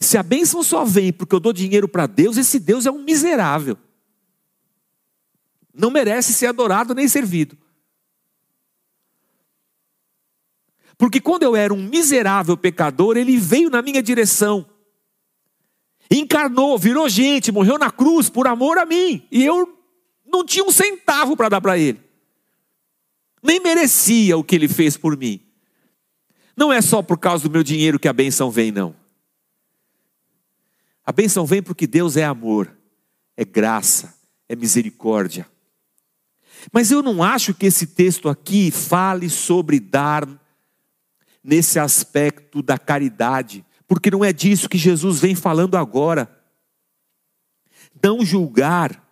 Se 0.00 0.16
a 0.16 0.22
bênção 0.22 0.62
só 0.62 0.84
vem 0.84 1.12
porque 1.12 1.34
eu 1.34 1.40
dou 1.40 1.52
dinheiro 1.52 1.88
para 1.88 2.06
Deus, 2.06 2.36
esse 2.36 2.58
Deus 2.58 2.86
é 2.86 2.90
um 2.90 3.02
miserável. 3.02 3.76
Não 5.74 5.90
merece 5.90 6.32
ser 6.32 6.46
adorado 6.46 6.94
nem 6.94 7.06
servido. 7.06 7.56
Porque 10.98 11.20
quando 11.20 11.44
eu 11.44 11.54
era 11.54 11.72
um 11.72 11.80
miserável 11.80 12.56
pecador, 12.56 13.16
ele 13.16 13.38
veio 13.38 13.70
na 13.70 13.80
minha 13.80 14.02
direção. 14.02 14.66
Encarnou, 16.10 16.76
virou 16.76 17.08
gente, 17.08 17.52
morreu 17.52 17.78
na 17.78 17.90
cruz 17.90 18.28
por 18.28 18.48
amor 18.48 18.76
a 18.78 18.84
mim. 18.84 19.26
E 19.30 19.44
eu 19.44 19.78
não 20.26 20.44
tinha 20.44 20.64
um 20.64 20.72
centavo 20.72 21.36
para 21.36 21.48
dar 21.48 21.60
para 21.60 21.78
ele. 21.78 22.00
Nem 23.40 23.60
merecia 23.60 24.36
o 24.36 24.42
que 24.42 24.56
ele 24.56 24.66
fez 24.66 24.96
por 24.96 25.16
mim. 25.16 25.40
Não 26.56 26.72
é 26.72 26.82
só 26.82 27.00
por 27.00 27.16
causa 27.16 27.44
do 27.44 27.52
meu 27.52 27.62
dinheiro 27.62 28.00
que 28.00 28.08
a 28.08 28.12
bênção 28.12 28.50
vem, 28.50 28.72
não. 28.72 28.96
A 31.06 31.12
bênção 31.12 31.46
vem 31.46 31.62
porque 31.62 31.86
Deus 31.86 32.16
é 32.16 32.24
amor, 32.24 32.70
é 33.36 33.44
graça, 33.44 34.14
é 34.48 34.56
misericórdia. 34.56 35.46
Mas 36.72 36.90
eu 36.90 37.02
não 37.02 37.22
acho 37.22 37.54
que 37.54 37.66
esse 37.66 37.86
texto 37.86 38.28
aqui 38.28 38.72
fale 38.72 39.30
sobre 39.30 39.78
dar 39.78 40.28
nesse 41.48 41.78
aspecto 41.78 42.60
da 42.60 42.76
caridade, 42.76 43.64
porque 43.86 44.10
não 44.10 44.22
é 44.22 44.34
disso 44.34 44.68
que 44.68 44.76
Jesus 44.76 45.18
vem 45.18 45.34
falando 45.34 45.78
agora. 45.78 46.30
Não 48.02 48.22
julgar, 48.22 49.02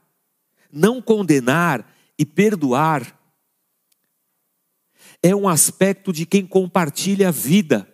não 0.71 1.01
condenar 1.01 1.91
e 2.19 2.27
perdoar 2.27 3.19
é 5.23 5.35
um 5.35 5.49
aspecto 5.49 6.13
de 6.13 6.27
quem 6.27 6.47
compartilha 6.47 7.29
a 7.29 7.33
vida, 7.33 7.91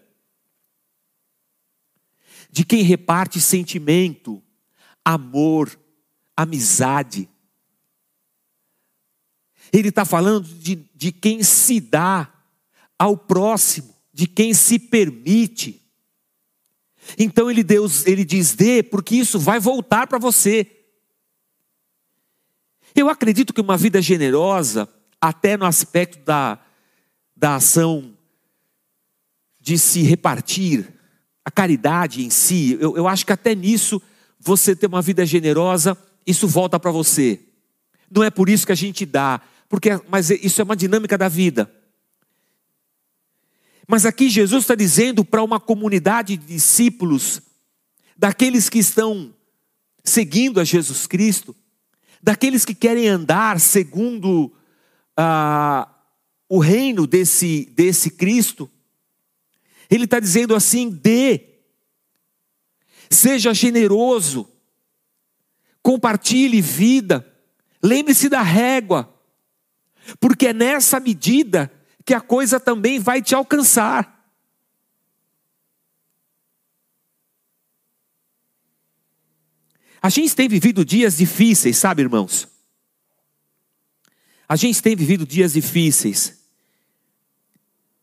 de 2.50 2.64
quem 2.64 2.82
reparte 2.82 3.40
sentimento, 3.40 4.42
amor, 5.04 5.78
amizade. 6.37 7.28
Ele 9.72 9.90
está 9.90 10.04
falando 10.04 10.49
de, 10.49 10.75
de 10.96 11.12
quem 11.12 11.44
se 11.44 11.80
dá 11.80 12.28
ao 12.99 13.16
próximo 13.16 14.01
de 14.12 14.26
quem 14.26 14.52
se 14.52 14.78
permite. 14.78 15.83
Então 17.19 17.50
ele, 17.50 17.62
Deus, 17.62 18.07
ele 18.07 18.25
diz: 18.25 18.54
dê, 18.54 18.83
porque 18.83 19.16
isso 19.16 19.38
vai 19.38 19.59
voltar 19.59 20.07
para 20.07 20.19
você. 20.19 20.66
Eu 22.95 23.09
acredito 23.09 23.52
que 23.54 23.61
uma 23.61 23.76
vida 23.76 24.02
generosa, 24.02 24.88
até 25.21 25.57
no 25.57 25.64
aspecto 25.64 26.19
da, 26.25 26.59
da 27.35 27.57
ação 27.57 28.16
de 29.61 29.78
se 29.78 30.02
repartir, 30.02 30.92
a 31.45 31.50
caridade 31.50 32.25
em 32.25 32.31
si, 32.31 32.76
eu, 32.81 32.97
eu 32.97 33.09
acho 33.09 33.25
que 33.26 33.33
até 33.33 33.54
nisso, 33.54 34.00
você 34.38 34.76
ter 34.76 34.87
uma 34.87 35.02
vida 35.02 35.25
generosa, 35.25 35.97
isso 36.26 36.47
volta 36.47 36.78
para 36.78 36.90
você. 36.90 37.40
Não 38.11 38.23
é 38.23 38.31
por 38.31 38.49
isso 38.49 38.66
que 38.66 38.73
a 38.73 38.76
gente 38.76 39.07
dá, 39.07 39.40
porque 39.69 39.90
mas 40.09 40.31
isso 40.31 40.61
é 40.61 40.64
uma 40.64 40.76
dinâmica 40.76 41.16
da 41.16 41.28
vida. 41.28 41.73
Mas 43.92 44.06
aqui 44.06 44.30
Jesus 44.30 44.64
está 44.64 44.75
dizendo 44.75 45.22
para 45.22 45.42
uma 45.42 45.61
comunidade 45.61 46.38
de 46.38 46.46
discípulos, 46.46 47.42
daqueles 48.16 48.70
que 48.70 48.78
estão 48.78 49.34
seguindo 50.02 50.58
a 50.58 50.64
Jesus 50.64 51.06
Cristo, 51.06 51.54
daqueles 52.22 52.64
que 52.64 52.75
querem 52.75 53.06
andar 53.06 53.61
segundo 53.61 54.50
ah, 55.14 55.87
o 56.49 56.58
reino 56.58 57.06
desse, 57.06 57.66
desse 57.76 58.08
Cristo, 58.08 58.70
ele 59.90 60.04
está 60.04 60.18
dizendo 60.18 60.54
assim: 60.54 60.88
dê, 60.88 61.58
seja 63.11 63.52
generoso, 63.52 64.49
compartilhe 65.82 66.62
vida, 66.62 67.30
lembre-se 67.82 68.30
da 68.30 68.40
régua, 68.40 69.14
porque 70.18 70.46
é 70.46 70.54
nessa 70.54 70.99
medida 70.99 71.70
que 72.04 72.14
a 72.14 72.21
coisa 72.21 72.59
também 72.59 72.99
vai 72.99 73.23
te 73.23 73.35
alcançar. 73.35 74.21
A 80.00 80.09
gente 80.09 80.35
tem 80.35 80.49
vivido 80.49 80.85
dias 80.85 81.16
difíceis, 81.16 81.78
sabe, 81.78 82.02
irmãos? 82.02 82.49
A 84.49 84.56
gente 84.56 84.82
tem 84.82 84.97
vivido 84.97 85.25
dias 85.25 85.52
difíceis. 85.52 86.42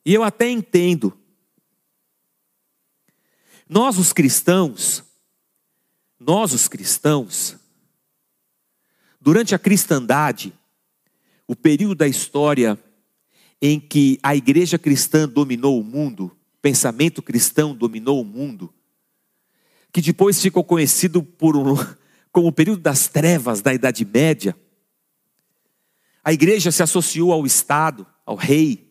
E 0.06 0.14
eu 0.14 0.24
até 0.24 0.50
entendo. 0.50 1.16
Nós, 3.68 3.98
os 3.98 4.14
cristãos, 4.14 5.04
nós, 6.18 6.54
os 6.54 6.68
cristãos, 6.68 7.58
durante 9.20 9.54
a 9.54 9.60
cristandade, 9.60 10.58
o 11.46 11.56
período 11.56 11.96
da 11.96 12.08
história 12.08 12.82
em 13.62 13.80
que 13.80 14.20
a 14.24 14.36
igreja 14.36 14.78
cristã 14.78 15.28
dominou 15.28 15.80
o 15.80 15.84
mundo, 15.84 16.36
pensamento 16.62 17.22
cristão 17.22 17.76
dominou 17.76 18.22
o 18.22 18.26
mundo, 18.26 18.74
que 19.92 20.02
depois 20.02 20.42
ficou 20.42 20.64
conhecido 20.64 21.22
por 21.24 21.58
um, 21.58 21.76
como 22.32 22.48
o 22.48 22.52
período 22.52 22.82
das 22.82 23.08
trevas 23.08 23.62
da 23.62 23.74
Idade 23.74 24.06
Média. 24.06 24.56
A 26.24 26.32
igreja 26.32 26.72
se 26.72 26.84
associou 26.84 27.34
ao 27.34 27.46
Estado, 27.46 28.06
ao 28.26 28.36
rei. 28.36 28.88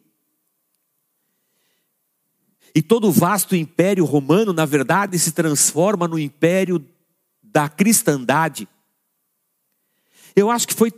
E 2.74 2.82
todo 2.82 3.08
o 3.08 3.12
vasto 3.12 3.56
império 3.56 4.04
romano, 4.04 4.52
na 4.52 4.64
verdade, 4.64 5.18
se 5.18 5.32
transforma 5.32 6.06
no 6.06 6.18
império 6.18 6.84
da 7.42 7.68
cristandade. 7.68 8.68
Eu 10.34 10.50
acho 10.50 10.68
que 10.68 10.74
foi, 10.74 10.92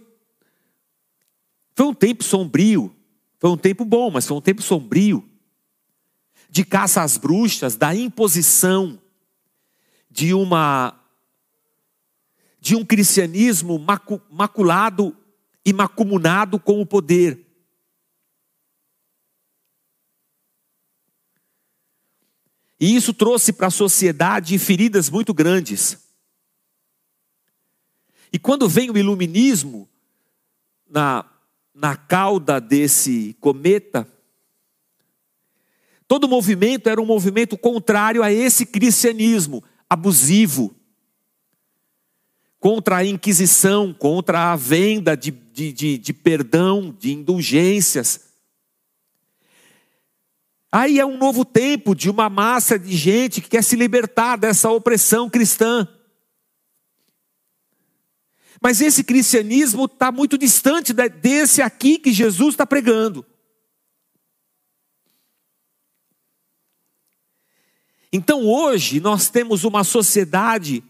foi 1.75 1.87
um 1.87 1.95
tempo 1.95 2.25
sombrio, 2.25 2.95
foi 3.41 3.51
um 3.51 3.57
tempo 3.57 3.87
bom, 3.87 4.11
mas 4.11 4.27
foi 4.27 4.37
um 4.37 4.41
tempo 4.43 4.61
sombrio 4.61 5.27
de 6.51 6.63
caça 6.63 7.03
às 7.03 7.17
bruxas, 7.17 7.75
da 7.75 7.95
imposição 7.95 9.01
de 10.11 10.35
uma 10.35 10.97
de 12.61 12.77
um 12.77 12.85
cristianismo 12.85 13.83
maculado 14.31 15.17
e 15.65 15.73
macumunado 15.73 16.61
com 16.61 16.83
o 16.83 16.85
poder. 16.85 17.47
E 22.79 22.95
isso 22.95 23.15
trouxe 23.15 23.55
para 23.55 23.69
a 23.69 23.71
sociedade 23.71 24.59
feridas 24.59 25.09
muito 25.09 25.33
grandes. 25.33 25.99
E 28.31 28.39
quando 28.39 28.69
vem 28.69 28.91
o 28.91 28.99
iluminismo 28.99 29.89
na, 30.87 31.25
na 31.81 31.97
cauda 31.97 32.61
desse 32.61 33.35
cometa, 33.41 34.07
todo 36.07 36.29
movimento 36.29 36.91
era 36.91 37.01
um 37.01 37.07
movimento 37.07 37.57
contrário 37.57 38.23
a 38.23 38.31
esse 38.31 38.67
cristianismo, 38.67 39.65
abusivo, 39.89 40.77
contra 42.59 42.99
a 42.99 43.05
Inquisição, 43.05 43.95
contra 43.95 44.53
a 44.53 44.57
venda 44.57 45.17
de, 45.17 45.31
de, 45.31 45.73
de, 45.73 45.97
de 45.97 46.13
perdão, 46.13 46.95
de 46.99 47.15
indulgências. 47.15 48.29
Aí 50.71 51.01
é 51.01 51.07
um 51.07 51.17
novo 51.17 51.47
tempo 51.47 51.95
de 51.95 52.11
uma 52.11 52.29
massa 52.29 52.79
de 52.79 52.95
gente 52.95 53.41
que 53.41 53.49
quer 53.49 53.65
se 53.65 53.75
libertar 53.75 54.37
dessa 54.37 54.71
opressão 54.71 55.31
cristã. 55.31 55.89
Mas 58.61 58.81
esse 58.81 59.03
cristianismo 59.03 59.87
está 59.87 60.13
muito 60.13 60.37
distante 60.37 60.93
desse 60.93 61.63
aqui 61.63 61.99
que 61.99 62.13
Jesus 62.13 62.55
está 62.55 62.67
pregando. 62.67 63.25
Então 68.13 68.45
hoje 68.45 69.01
nós 69.01 69.31
temos 69.31 69.65
uma 69.65 69.85
sociedade, 69.85 70.83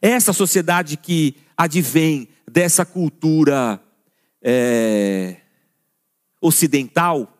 essa 0.00 0.32
sociedade 0.32 0.96
que 0.96 1.34
advém 1.56 2.28
dessa 2.46 2.84
cultura 2.84 3.82
é, 4.42 5.40
ocidental, 6.40 7.32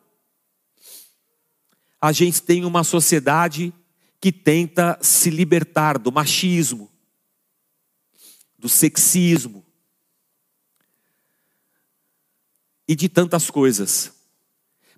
a 2.01 2.13
gente 2.13 2.43
tem 2.43 2.65
uma 2.65 2.83
sociedade 2.83 3.73
que 4.21 4.33
tenta 4.33 4.99
se 5.03 5.29
libertar 5.31 5.99
do 5.99 6.11
machismo, 6.11 6.91
do 8.59 8.69
sexismo 8.69 9.65
e 12.89 12.95
de 12.95 13.09
tantas 13.09 13.51
coisas. 13.51 14.13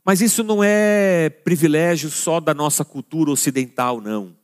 Mas 0.05 0.21
isso 0.21 0.43
não 0.43 0.63
é 0.63 1.29
privilégio 1.29 2.11
só 2.11 2.41
da 2.41 2.55
nossa 2.55 2.85
cultura 2.85 3.31
ocidental, 3.31 4.01
não. 4.01 4.37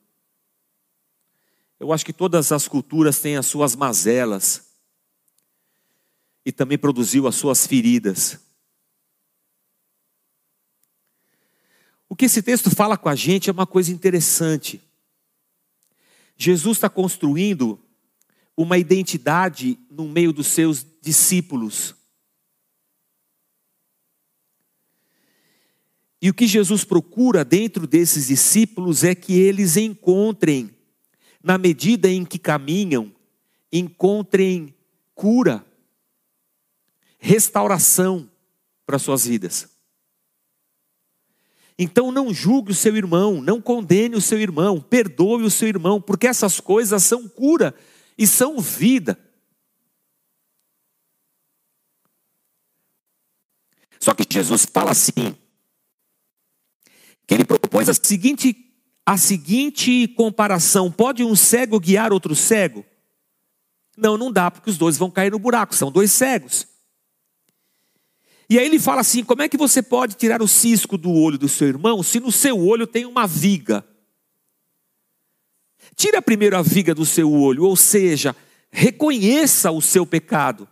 Eu 1.79 1.92
acho 1.92 2.05
que 2.05 2.12
todas 2.12 2.53
as 2.53 2.68
culturas 2.68 3.18
têm 3.18 3.37
as 3.37 3.46
suas 3.46 3.74
mazelas 3.74 4.74
e 6.44 6.53
também 6.53 6.79
produziu 6.79 7.27
as 7.27 7.35
suas 7.35 7.66
feridas. 7.66 8.38
O 12.09 12.16
que 12.16 12.27
esse 12.27 12.42
texto 12.42 12.70
fala 12.70 12.96
com 12.96 13.09
a 13.09 13.14
gente 13.14 13.50
é 13.50 13.53
uma 13.53 13.66
coisa 13.66 13.90
interessante. 13.90 14.81
Jesus 16.37 16.77
está 16.77 16.88
construindo 16.88 17.84
uma 18.57 18.79
identidade 18.79 19.79
no 19.90 20.09
meio 20.09 20.33
dos 20.33 20.47
seus 20.47 20.87
discípulos. 21.03 21.95
E 26.23 26.31
o 26.31 26.35
que 26.35 26.47
Jesus 26.47 26.85
procura 26.85 27.45
dentro 27.45 27.87
desses 27.87 28.29
discípulos 28.29 29.05
é 29.05 29.14
que 29.14 29.35
eles 29.35 29.77
encontrem, 29.77 30.71
na 31.43 31.59
medida 31.59 32.09
em 32.09 32.25
que 32.25 32.38
caminham, 32.38 33.14
encontrem 33.71 34.75
cura, 35.14 35.67
restauração 37.19 38.31
para 38.87 38.99
suas 38.99 39.27
vidas. 39.27 39.69
Então 41.79 42.12
não 42.12 42.33
julgue 42.33 42.71
o 42.71 42.75
seu 42.75 42.97
irmão, 42.97 43.43
não 43.43 43.61
condene 43.61 44.14
o 44.14 44.21
seu 44.21 44.40
irmão, 44.40 44.81
perdoe 44.81 45.43
o 45.43 45.51
seu 45.51 45.69
irmão, 45.69 46.01
porque 46.01 46.27
essas 46.27 46.61
coisas 46.61 47.03
são 47.03 47.29
cura 47.29 47.75
e 48.16 48.27
são 48.27 48.59
vida. 48.61 49.18
Só 54.00 54.12
que 54.14 54.24
Jesus 54.29 54.66
fala 54.66 54.90
assim: 54.90 55.37
que 57.27 57.35
ele 57.35 57.44
propôs 57.44 57.88
a 57.88 57.94
seguinte, 57.94 58.55
a 59.05 59.16
seguinte 59.16 60.09
comparação: 60.09 60.92
pode 60.92 61.24
um 61.24 61.35
cego 61.35 61.81
guiar 61.81 62.12
outro 62.12 62.35
cego? 62.35 62.85
Não, 63.96 64.16
não 64.16 64.31
dá, 64.31 64.50
porque 64.50 64.70
os 64.70 64.77
dois 64.77 64.96
vão 64.96 65.11
cair 65.11 65.31
no 65.31 65.38
buraco, 65.38 65.74
são 65.74 65.90
dois 65.90 66.11
cegos. 66.12 66.66
E 68.48 68.59
aí 68.59 68.66
ele 68.66 68.79
fala 68.79 69.00
assim: 69.00 69.24
como 69.24 69.42
é 69.42 69.48
que 69.48 69.57
você 69.57 69.83
pode 69.83 70.16
tirar 70.16 70.42
o 70.42 70.48
cisco 70.48 70.98
do 70.98 71.11
olho 71.11 71.38
do 71.38 71.48
seu 71.48 71.68
irmão 71.68 72.03
se 72.03 72.20
no 72.20 72.31
seu 72.31 72.59
olho 72.59 72.87
tem 72.87 73.07
uma 73.07 73.27
viga? 73.27 73.87
Tira 75.97 76.20
primeiro 76.23 76.57
a 76.57 76.62
viga 76.62 76.94
do 76.94 77.07
seu 77.07 77.33
olho, 77.33 77.64
ou 77.64 77.77
seja, 77.77 78.35
reconheça 78.70 79.70
o 79.70 79.81
seu 79.81 80.07
pecado. 80.07 80.68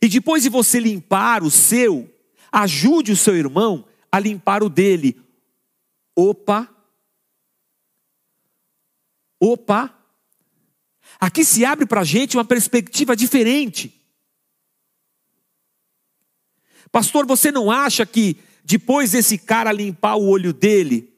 E 0.00 0.08
depois 0.08 0.42
de 0.42 0.48
você 0.48 0.78
limpar 0.78 1.42
o 1.42 1.50
seu, 1.50 2.08
ajude 2.52 3.12
o 3.12 3.16
seu 3.16 3.36
irmão 3.36 3.84
a 4.10 4.18
limpar 4.18 4.62
o 4.62 4.68
dele. 4.68 5.20
Opa! 6.14 6.68
Opa! 9.40 9.96
Aqui 11.18 11.44
se 11.44 11.64
abre 11.64 11.86
para 11.86 12.02
a 12.02 12.04
gente 12.04 12.36
uma 12.36 12.44
perspectiva 12.44 13.16
diferente. 13.16 13.94
Pastor, 16.92 17.26
você 17.26 17.52
não 17.52 17.70
acha 17.70 18.04
que 18.04 18.36
depois 18.64 19.12
desse 19.12 19.38
cara 19.38 19.72
limpar 19.72 20.16
o 20.16 20.28
olho 20.28 20.52
dele, 20.52 21.12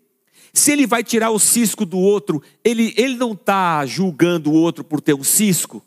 se 0.52 0.72
ele 0.72 0.86
vai 0.86 1.02
tirar 1.02 1.30
o 1.30 1.38
cisco 1.38 1.86
do 1.86 1.98
outro, 1.98 2.42
ele, 2.62 2.92
ele 2.96 3.16
não 3.16 3.32
está 3.32 3.86
julgando 3.86 4.50
o 4.50 4.54
outro 4.54 4.84
por 4.84 5.00
ter 5.00 5.14
um 5.14 5.24
cisco? 5.24 5.84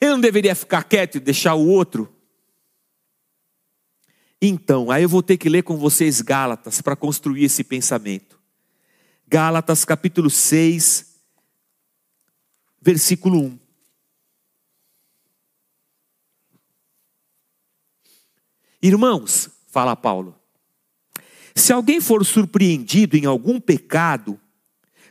Ele 0.00 0.12
não 0.12 0.20
deveria 0.20 0.54
ficar 0.54 0.84
quieto 0.84 1.16
e 1.16 1.20
deixar 1.20 1.54
o 1.54 1.66
outro? 1.66 2.14
Então, 4.40 4.90
aí 4.92 5.02
eu 5.02 5.08
vou 5.08 5.22
ter 5.22 5.36
que 5.36 5.48
ler 5.48 5.64
com 5.64 5.76
vocês 5.76 6.20
Gálatas 6.20 6.80
para 6.80 6.94
construir 6.94 7.44
esse 7.44 7.64
pensamento. 7.64 8.38
Gálatas 9.26 9.84
capítulo 9.84 10.30
6, 10.30 11.20
versículo 12.80 13.40
1. 13.40 13.58
Irmãos, 18.80 19.50
fala 19.66 19.96
Paulo, 19.96 20.37
se 21.58 21.72
alguém 21.72 22.00
for 22.00 22.24
surpreendido 22.24 23.16
em 23.16 23.24
algum 23.24 23.60
pecado, 23.60 24.38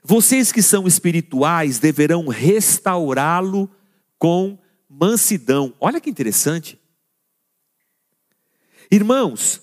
vocês 0.03 0.51
que 0.51 0.61
são 0.61 0.87
espirituais 0.87 1.79
deverão 1.79 2.27
restaurá-lo 2.27 3.69
com 4.17 4.57
mansidão. 4.89 5.73
Olha 5.79 5.99
que 5.99 6.09
interessante. 6.09 6.79
Irmãos, 8.89 9.61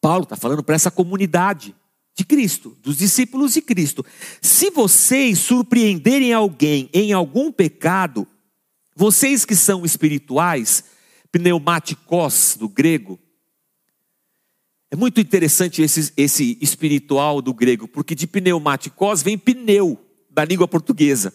Paulo 0.00 0.24
está 0.24 0.36
falando 0.36 0.62
para 0.62 0.74
essa 0.74 0.90
comunidade 0.90 1.74
de 2.14 2.24
Cristo, 2.24 2.76
dos 2.82 2.98
discípulos 2.98 3.54
de 3.54 3.62
Cristo. 3.62 4.04
Se 4.40 4.70
vocês 4.70 5.38
surpreenderem 5.38 6.32
alguém 6.32 6.90
em 6.92 7.12
algum 7.12 7.50
pecado, 7.50 8.26
vocês 8.94 9.44
que 9.44 9.56
são 9.56 9.84
espirituais, 9.84 10.84
pneumáticos 11.30 12.56
do 12.58 12.68
grego, 12.68 13.18
é 14.92 14.96
muito 14.96 15.18
interessante 15.22 15.80
esse, 15.80 16.12
esse 16.18 16.58
espiritual 16.60 17.40
do 17.40 17.54
grego, 17.54 17.88
porque 17.88 18.14
de 18.14 18.26
pneumaticos 18.26 19.22
vem 19.22 19.38
pneu, 19.38 19.98
da 20.28 20.44
língua 20.44 20.68
portuguesa. 20.68 21.32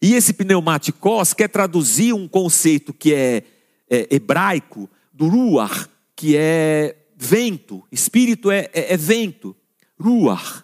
E 0.00 0.14
esse 0.14 0.32
pneumaticos 0.32 1.34
quer 1.34 1.48
traduzir 1.48 2.12
um 2.12 2.28
conceito 2.28 2.94
que 2.94 3.12
é, 3.12 3.42
é 3.90 4.06
hebraico, 4.08 4.88
do 5.12 5.26
ruach, 5.26 5.88
que 6.14 6.36
é 6.36 6.96
vento, 7.16 7.84
espírito 7.90 8.52
é, 8.52 8.70
é, 8.72 8.94
é 8.94 8.96
vento, 8.96 9.56
ruach. 9.98 10.62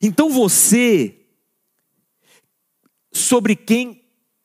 Então 0.00 0.30
você, 0.30 1.16
sobre 3.10 3.56
quem 3.56 4.04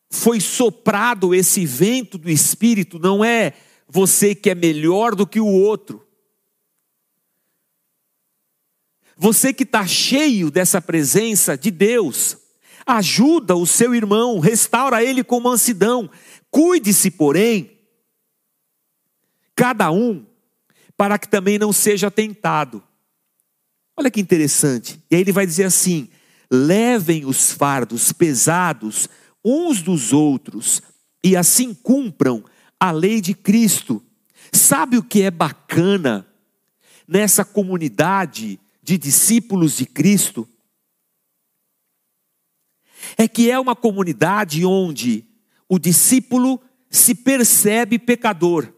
foi 0.09 0.39
soprado 0.39 1.35
esse 1.35 1.67
vento 1.67 2.17
do 2.17 2.31
espírito, 2.31 2.97
não 2.97 3.23
é 3.23 3.53
você 3.87 4.33
que 4.33 4.49
é 4.49 4.55
melhor 4.55 5.15
do 5.15 5.27
que 5.27 5.39
o 5.39 5.47
outro. 5.47 6.05
Você 9.17 9.53
que 9.53 9.63
está 9.63 9.87
cheio 9.87 10.51
dessa 10.51 10.81
presença 10.81 11.57
de 11.57 11.71
Deus, 11.71 12.37
ajuda 12.85 13.55
o 13.55 13.65
seu 13.65 13.95
irmão, 13.95 14.39
restaura 14.39 15.03
ele 15.03 15.23
com 15.23 15.39
mansidão. 15.39 16.09
Cuide-se, 16.51 17.09
porém, 17.11 17.79
cada 19.55 19.91
um, 19.91 20.25
para 20.97 21.17
que 21.17 21.29
também 21.29 21.57
não 21.57 21.71
seja 21.71 22.11
tentado. 22.11 22.83
Olha 23.97 24.11
que 24.11 24.19
interessante. 24.19 25.01
E 25.09 25.15
aí 25.15 25.21
ele 25.21 25.31
vai 25.31 25.45
dizer 25.45 25.63
assim: 25.63 26.09
levem 26.51 27.25
os 27.25 27.51
fardos 27.51 28.11
pesados 28.11 29.07
uns 29.43 29.81
dos 29.81 30.11
outros, 30.11 30.81
e 31.23 31.37
assim 31.37 31.73
cumpram 31.73 32.43
a 32.87 32.91
lei 32.91 33.21
de 33.21 33.33
Cristo. 33.33 34.03
Sabe 34.51 34.97
o 34.97 35.03
que 35.03 35.21
é 35.21 35.31
bacana 35.31 36.27
nessa 37.07 37.43
comunidade 37.43 38.59
de 38.81 38.97
discípulos 38.97 39.77
de 39.77 39.85
Cristo? 39.85 40.47
É 43.17 43.27
que 43.27 43.49
é 43.49 43.59
uma 43.59 43.75
comunidade 43.75 44.65
onde 44.65 45.25
o 45.67 45.77
discípulo 45.77 46.61
se 46.89 47.13
percebe 47.13 47.99
pecador. 47.99 48.71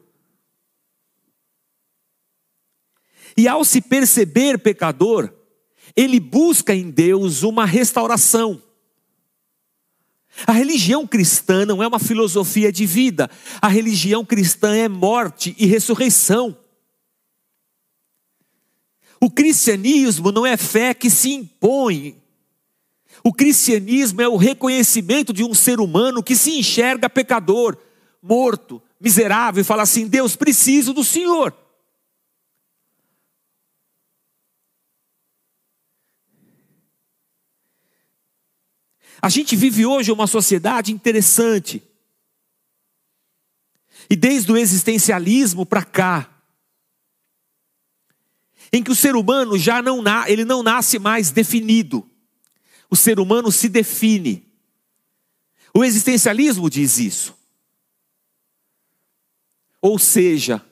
E 3.36 3.48
ao 3.48 3.64
se 3.64 3.82
perceber 3.82 4.58
pecador, 4.58 5.32
ele 5.96 6.20
busca 6.20 6.74
em 6.74 6.90
Deus 6.90 7.44
uma 7.44 7.66
restauração. 7.66 8.62
A 10.46 10.52
religião 10.52 11.08
cristã 11.08 11.66
não 11.66 11.82
é 11.82 11.88
uma 11.88 12.00
filosofia 12.00 12.72
de 12.72 12.86
vida, 12.86 13.30
a 13.62 13.68
religião 13.68 14.24
cristã 14.24 14.76
é 14.76 14.88
morte 14.88 15.56
e 15.58 15.66
ressurreição. 15.66 16.58
O 19.20 19.32
cristianismo 19.32 20.32
não 20.32 20.46
é 20.46 20.56
fé 20.56 20.94
que 20.94 21.10
se 21.10 21.32
impõe. 21.34 22.22
O 23.24 23.34
cristianismo 23.34 24.22
é 24.22 24.28
o 24.28 24.38
reconhecimento 24.38 25.34
de 25.34 25.44
um 25.44 25.54
ser 25.54 25.80
humano 25.80 26.22
que 26.22 26.36
se 26.36 26.52
enxerga 26.52 27.10
pecador, 27.10 27.76
morto, 28.22 28.82
miserável 29.02 29.62
e 29.62 29.66
fala 29.66 29.84
assim: 29.84 30.08
Deus, 30.08 30.36
preciso 30.36 30.94
do 30.94 31.04
Senhor. 31.04 31.54
A 39.22 39.30
gente 39.30 39.56
vive 39.56 39.86
hoje 39.86 40.12
uma 40.12 40.28
sociedade 40.28 40.92
interessante. 40.92 41.82
E 44.10 44.16
desde 44.16 44.52
o 44.52 44.58
existencialismo 44.58 45.66
para 45.66 45.84
cá, 45.84 46.30
em 48.72 48.84
que 48.84 48.92
o 48.92 48.96
ser 48.96 49.16
humano 49.16 49.58
já 49.58 49.82
não 49.82 50.04
ele 50.28 50.46
não 50.46 50.62
nasce 50.62 51.00
mais 51.00 51.32
definido. 51.32 52.08
O 52.90 52.96
ser 52.96 53.20
humano 53.20 53.52
se 53.52 53.68
define. 53.68 54.46
O 55.74 55.84
existencialismo 55.84 56.70
diz 56.70 56.98
isso. 56.98 57.36
Ou 59.82 60.00
seja, 60.00 60.66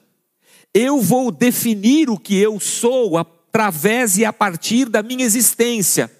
eu 0.74 1.00
vou 1.00 1.30
definir 1.30 2.10
o 2.10 2.18
que 2.18 2.36
eu 2.36 2.58
sou 2.58 3.16
através 3.16 4.18
e 4.18 4.24
a 4.24 4.32
partir 4.32 4.88
da 4.88 5.02
minha 5.02 5.24
existência. 5.24 6.10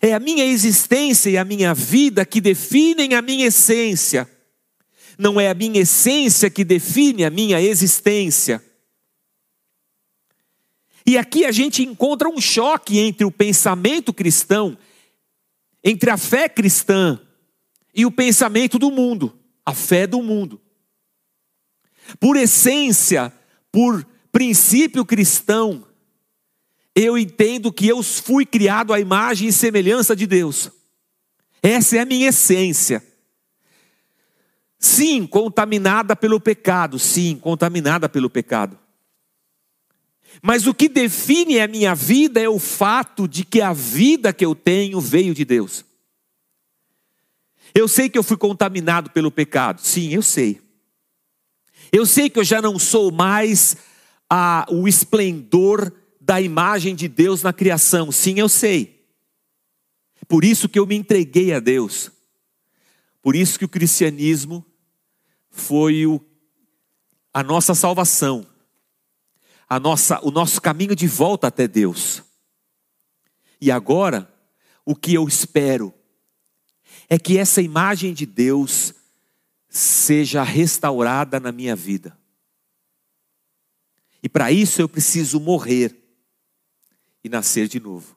É 0.00 0.12
a 0.12 0.20
minha 0.20 0.44
existência 0.44 1.30
e 1.30 1.36
a 1.36 1.44
minha 1.44 1.74
vida 1.74 2.24
que 2.24 2.40
definem 2.40 3.14
a 3.14 3.22
minha 3.22 3.46
essência. 3.46 4.30
Não 5.18 5.40
é 5.40 5.48
a 5.48 5.54
minha 5.54 5.80
essência 5.80 6.48
que 6.48 6.64
define 6.64 7.24
a 7.24 7.30
minha 7.30 7.60
existência. 7.60 8.62
E 11.08 11.16
aqui 11.16 11.46
a 11.46 11.50
gente 11.50 11.82
encontra 11.82 12.28
um 12.28 12.40
choque 12.40 12.98
entre 12.98 13.24
o 13.24 13.30
pensamento 13.30 14.12
cristão, 14.12 14.76
entre 15.82 16.10
a 16.10 16.18
fé 16.18 16.48
cristã 16.48 17.18
e 17.94 18.04
o 18.04 18.10
pensamento 18.10 18.78
do 18.78 18.90
mundo, 18.90 19.36
a 19.64 19.72
fé 19.72 20.06
do 20.06 20.22
mundo. 20.22 20.60
Por 22.20 22.36
essência, 22.36 23.32
por 23.72 24.06
princípio 24.30 25.04
cristão, 25.04 25.87
eu 27.00 27.16
entendo 27.16 27.72
que 27.72 27.86
eu 27.86 28.02
fui 28.02 28.44
criado 28.44 28.92
à 28.92 28.98
imagem 28.98 29.48
e 29.48 29.52
semelhança 29.52 30.16
de 30.16 30.26
Deus. 30.26 30.70
Essa 31.62 31.96
é 31.96 32.00
a 32.00 32.04
minha 32.04 32.28
essência. 32.28 33.04
Sim, 34.78 35.26
contaminada 35.26 36.16
pelo 36.16 36.40
pecado, 36.40 36.98
sim, 36.98 37.36
contaminada 37.36 38.08
pelo 38.08 38.28
pecado. 38.28 38.78
Mas 40.42 40.66
o 40.66 40.74
que 40.74 40.88
define 40.88 41.60
a 41.60 41.68
minha 41.68 41.94
vida 41.94 42.40
é 42.40 42.48
o 42.48 42.58
fato 42.58 43.28
de 43.28 43.44
que 43.44 43.60
a 43.60 43.72
vida 43.72 44.32
que 44.32 44.44
eu 44.44 44.54
tenho 44.54 45.00
veio 45.00 45.34
de 45.34 45.44
Deus. 45.44 45.84
Eu 47.74 47.86
sei 47.86 48.08
que 48.08 48.18
eu 48.18 48.22
fui 48.22 48.36
contaminado 48.36 49.10
pelo 49.10 49.30
pecado, 49.30 49.80
sim, 49.80 50.12
eu 50.12 50.22
sei. 50.22 50.60
Eu 51.92 52.04
sei 52.04 52.28
que 52.28 52.38
eu 52.38 52.44
já 52.44 52.60
não 52.60 52.78
sou 52.78 53.10
mais 53.12 53.76
a, 54.28 54.66
o 54.68 54.86
esplendor 54.88 55.92
da 56.28 56.42
imagem 56.42 56.94
de 56.94 57.08
Deus 57.08 57.42
na 57.42 57.54
criação. 57.54 58.12
Sim, 58.12 58.38
eu 58.38 58.50
sei. 58.50 59.08
Por 60.28 60.44
isso 60.44 60.68
que 60.68 60.78
eu 60.78 60.86
me 60.86 60.94
entreguei 60.94 61.54
a 61.54 61.58
Deus. 61.58 62.12
Por 63.22 63.34
isso 63.34 63.58
que 63.58 63.64
o 63.64 63.68
cristianismo 63.68 64.62
foi 65.48 66.04
o, 66.04 66.22
a 67.32 67.42
nossa 67.42 67.74
salvação, 67.74 68.46
a 69.66 69.80
nossa, 69.80 70.20
o 70.22 70.30
nosso 70.30 70.60
caminho 70.60 70.94
de 70.94 71.06
volta 71.06 71.46
até 71.46 71.66
Deus. 71.66 72.22
E 73.58 73.70
agora, 73.70 74.30
o 74.84 74.94
que 74.94 75.14
eu 75.14 75.26
espero 75.26 75.94
é 77.08 77.18
que 77.18 77.38
essa 77.38 77.62
imagem 77.62 78.12
de 78.12 78.26
Deus 78.26 78.92
seja 79.70 80.42
restaurada 80.42 81.40
na 81.40 81.50
minha 81.50 81.74
vida. 81.74 82.18
E 84.22 84.28
para 84.28 84.52
isso 84.52 84.82
eu 84.82 84.90
preciso 84.90 85.40
morrer 85.40 85.97
e 87.22 87.28
nascer 87.28 87.68
de 87.68 87.80
novo. 87.80 88.16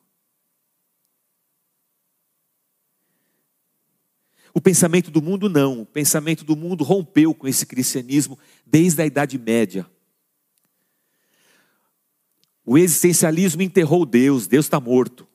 O 4.53 4.59
pensamento 4.59 5.09
do 5.09 5.21
mundo 5.21 5.49
não, 5.49 5.81
o 5.81 5.85
pensamento 5.85 6.43
do 6.43 6.55
mundo 6.55 6.83
rompeu 6.83 7.33
com 7.33 7.47
esse 7.47 7.65
cristianismo 7.65 8.37
desde 8.65 9.01
a 9.01 9.05
Idade 9.05 9.37
Média. 9.37 9.89
O 12.65 12.77
existencialismo 12.77 13.61
enterrou 13.61 14.05
Deus, 14.05 14.47
Deus 14.47 14.65
está 14.65 14.79
morto. 14.79 15.27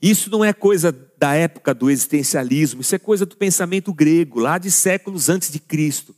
Isso 0.00 0.28
não 0.30 0.44
é 0.44 0.52
coisa 0.52 0.92
da 1.16 1.32
época 1.34 1.72
do 1.72 1.88
existencialismo, 1.88 2.80
isso 2.80 2.94
é 2.94 2.98
coisa 2.98 3.24
do 3.24 3.36
pensamento 3.36 3.94
grego, 3.94 4.40
lá 4.40 4.58
de 4.58 4.70
séculos 4.70 5.28
antes 5.28 5.50
de 5.50 5.60
Cristo. 5.60 6.14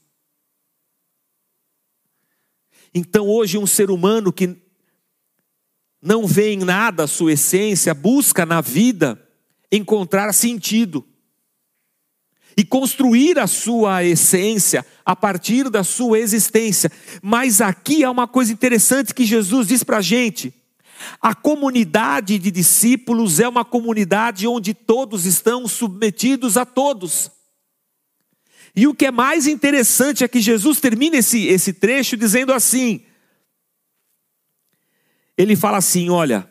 Então, 2.94 3.26
hoje, 3.28 3.58
um 3.58 3.66
ser 3.66 3.90
humano 3.90 4.32
que 4.32 4.56
não 6.00 6.26
vê 6.26 6.52
em 6.52 6.58
nada 6.58 7.04
a 7.04 7.08
sua 7.08 7.32
essência, 7.32 7.94
busca 7.94 8.44
na 8.46 8.60
vida 8.60 9.20
encontrar 9.72 10.32
sentido 10.32 11.04
e 12.56 12.64
construir 12.64 13.38
a 13.38 13.46
sua 13.46 14.04
essência 14.04 14.86
a 15.04 15.16
partir 15.16 15.68
da 15.68 15.82
sua 15.82 16.18
existência. 16.18 16.92
Mas 17.22 17.60
aqui 17.60 18.04
há 18.04 18.10
uma 18.10 18.28
coisa 18.28 18.52
interessante 18.52 19.14
que 19.14 19.24
Jesus 19.24 19.66
diz 19.66 19.82
para 19.82 19.98
a 19.98 20.02
gente. 20.02 20.54
A 21.20 21.34
comunidade 21.34 22.38
de 22.38 22.50
discípulos 22.50 23.40
é 23.40 23.48
uma 23.48 23.64
comunidade 23.64 24.46
onde 24.46 24.72
todos 24.72 25.26
estão 25.26 25.66
submetidos 25.66 26.56
a 26.56 26.64
todos. 26.64 27.30
E 28.76 28.86
o 28.86 28.94
que 28.94 29.06
é 29.06 29.10
mais 29.10 29.46
interessante 29.46 30.24
é 30.24 30.28
que 30.28 30.40
Jesus 30.40 30.80
termina 30.80 31.16
esse, 31.16 31.46
esse 31.46 31.72
trecho 31.72 32.16
dizendo 32.16 32.52
assim: 32.52 33.04
ele 35.36 35.54
fala 35.54 35.78
assim: 35.78 36.10
olha, 36.10 36.50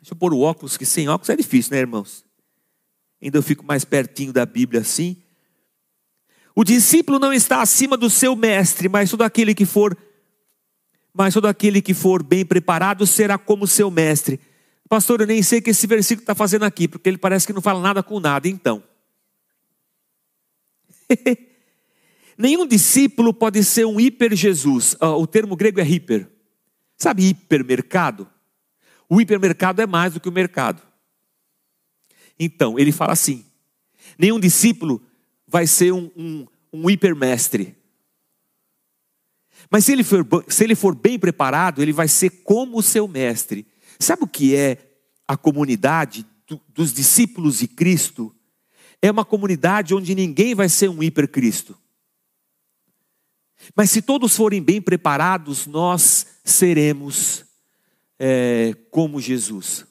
deixa 0.00 0.14
eu 0.14 0.16
pôr 0.16 0.32
o 0.32 0.40
óculos, 0.40 0.76
que 0.76 0.86
sem 0.86 1.08
óculos 1.08 1.28
é 1.28 1.36
difícil, 1.36 1.72
né, 1.72 1.80
irmãos? 1.80 2.24
Ainda 3.20 3.38
eu 3.38 3.42
fico 3.42 3.64
mais 3.64 3.84
pertinho 3.84 4.32
da 4.32 4.46
Bíblia 4.46 4.80
assim. 4.80 5.22
O 6.54 6.64
discípulo 6.64 7.18
não 7.18 7.32
está 7.32 7.60
acima 7.60 7.96
do 7.96 8.08
seu 8.08 8.34
mestre, 8.34 8.88
mas 8.88 9.10
todo 9.10 9.22
aquele 9.22 9.54
que 9.54 9.66
for 9.66 9.96
mas 11.12 11.32
todo 11.32 11.46
aquele 11.46 11.80
que 11.80 11.94
for 11.94 12.22
bem 12.22 12.44
preparado 12.44 13.06
será 13.06 13.38
como 13.38 13.66
seu 13.66 13.90
mestre. 13.90 14.38
Pastor, 14.86 15.22
eu 15.22 15.26
nem 15.26 15.42
sei 15.42 15.60
o 15.60 15.62
que 15.62 15.70
esse 15.70 15.86
versículo 15.86 16.22
está 16.22 16.34
fazendo 16.34 16.64
aqui, 16.64 16.86
porque 16.86 17.08
ele 17.08 17.16
parece 17.16 17.46
que 17.46 17.54
não 17.54 17.62
fala 17.62 17.80
nada 17.80 18.02
com 18.02 18.20
nada, 18.20 18.46
então. 18.46 18.82
Nenhum 22.36 22.66
discípulo 22.66 23.32
pode 23.32 23.64
ser 23.64 23.86
um 23.86 23.98
hiper 23.98 24.34
Jesus. 24.34 24.96
Ah, 25.00 25.16
o 25.16 25.26
termo 25.26 25.56
grego 25.56 25.80
é 25.80 25.88
hiper. 25.88 26.30
Sabe 26.96 27.28
hipermercado? 27.28 28.28
O 29.08 29.20
hipermercado 29.20 29.80
é 29.80 29.86
mais 29.86 30.14
do 30.14 30.20
que 30.20 30.28
o 30.28 30.32
mercado. 30.32 30.82
Então, 32.38 32.78
ele 32.78 32.92
fala 32.92 33.12
assim: 33.12 33.44
nenhum 34.18 34.38
discípulo 34.38 35.02
vai 35.46 35.66
ser 35.66 35.92
um, 35.92 36.10
um, 36.16 36.46
um 36.72 36.90
hipermestre. 36.90 37.76
Mas 39.70 39.84
se 39.84 39.92
ele, 39.92 40.04
for, 40.04 40.26
se 40.48 40.64
ele 40.64 40.74
for 40.74 40.94
bem 40.94 41.18
preparado, 41.18 41.82
ele 41.82 41.92
vai 41.92 42.08
ser 42.08 42.30
como 42.44 42.78
o 42.78 42.82
seu 42.82 43.08
mestre. 43.08 43.66
Sabe 43.98 44.24
o 44.24 44.28
que 44.28 44.54
é 44.54 44.78
a 45.26 45.36
comunidade 45.36 46.26
do, 46.46 46.60
dos 46.68 46.92
discípulos 46.92 47.58
de 47.58 47.68
Cristo? 47.68 48.35
É 49.00 49.10
uma 49.10 49.24
comunidade 49.24 49.94
onde 49.94 50.14
ninguém 50.14 50.54
vai 50.54 50.68
ser 50.68 50.88
um 50.88 51.02
hipercristo. 51.02 51.76
Mas 53.74 53.90
se 53.90 54.02
todos 54.02 54.36
forem 54.36 54.62
bem 54.62 54.80
preparados, 54.80 55.66
nós 55.66 56.26
seremos 56.44 57.44
é, 58.18 58.74
como 58.90 59.20
Jesus. 59.20 59.86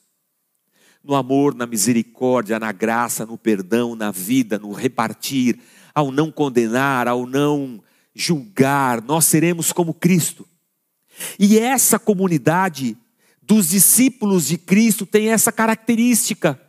No 1.04 1.16
amor, 1.16 1.54
na 1.54 1.68
misericórdia, 1.68 2.60
na 2.60 2.72
graça, 2.72 3.26
no 3.26 3.38
perdão, 3.38 3.96
na 3.96 4.12
vida, 4.12 4.58
no 4.58 4.72
repartir, 4.72 5.60
ao 5.94 6.12
não 6.12 6.32
condenar, 6.32 7.08
ao 7.08 7.28
não 7.28 7.82
julgar, 8.14 9.02
nós 9.02 9.26
seremos 9.26 9.72
como 9.72 9.94
Cristo. 9.94 10.48
E 11.40 11.60
essa 11.60 12.00
comunidade 12.00 12.98
dos 13.42 13.70
discípulos 13.70 14.48
de 14.48 14.58
Cristo 14.58 15.06
tem 15.06 15.30
essa 15.30 15.52
característica 15.52 16.60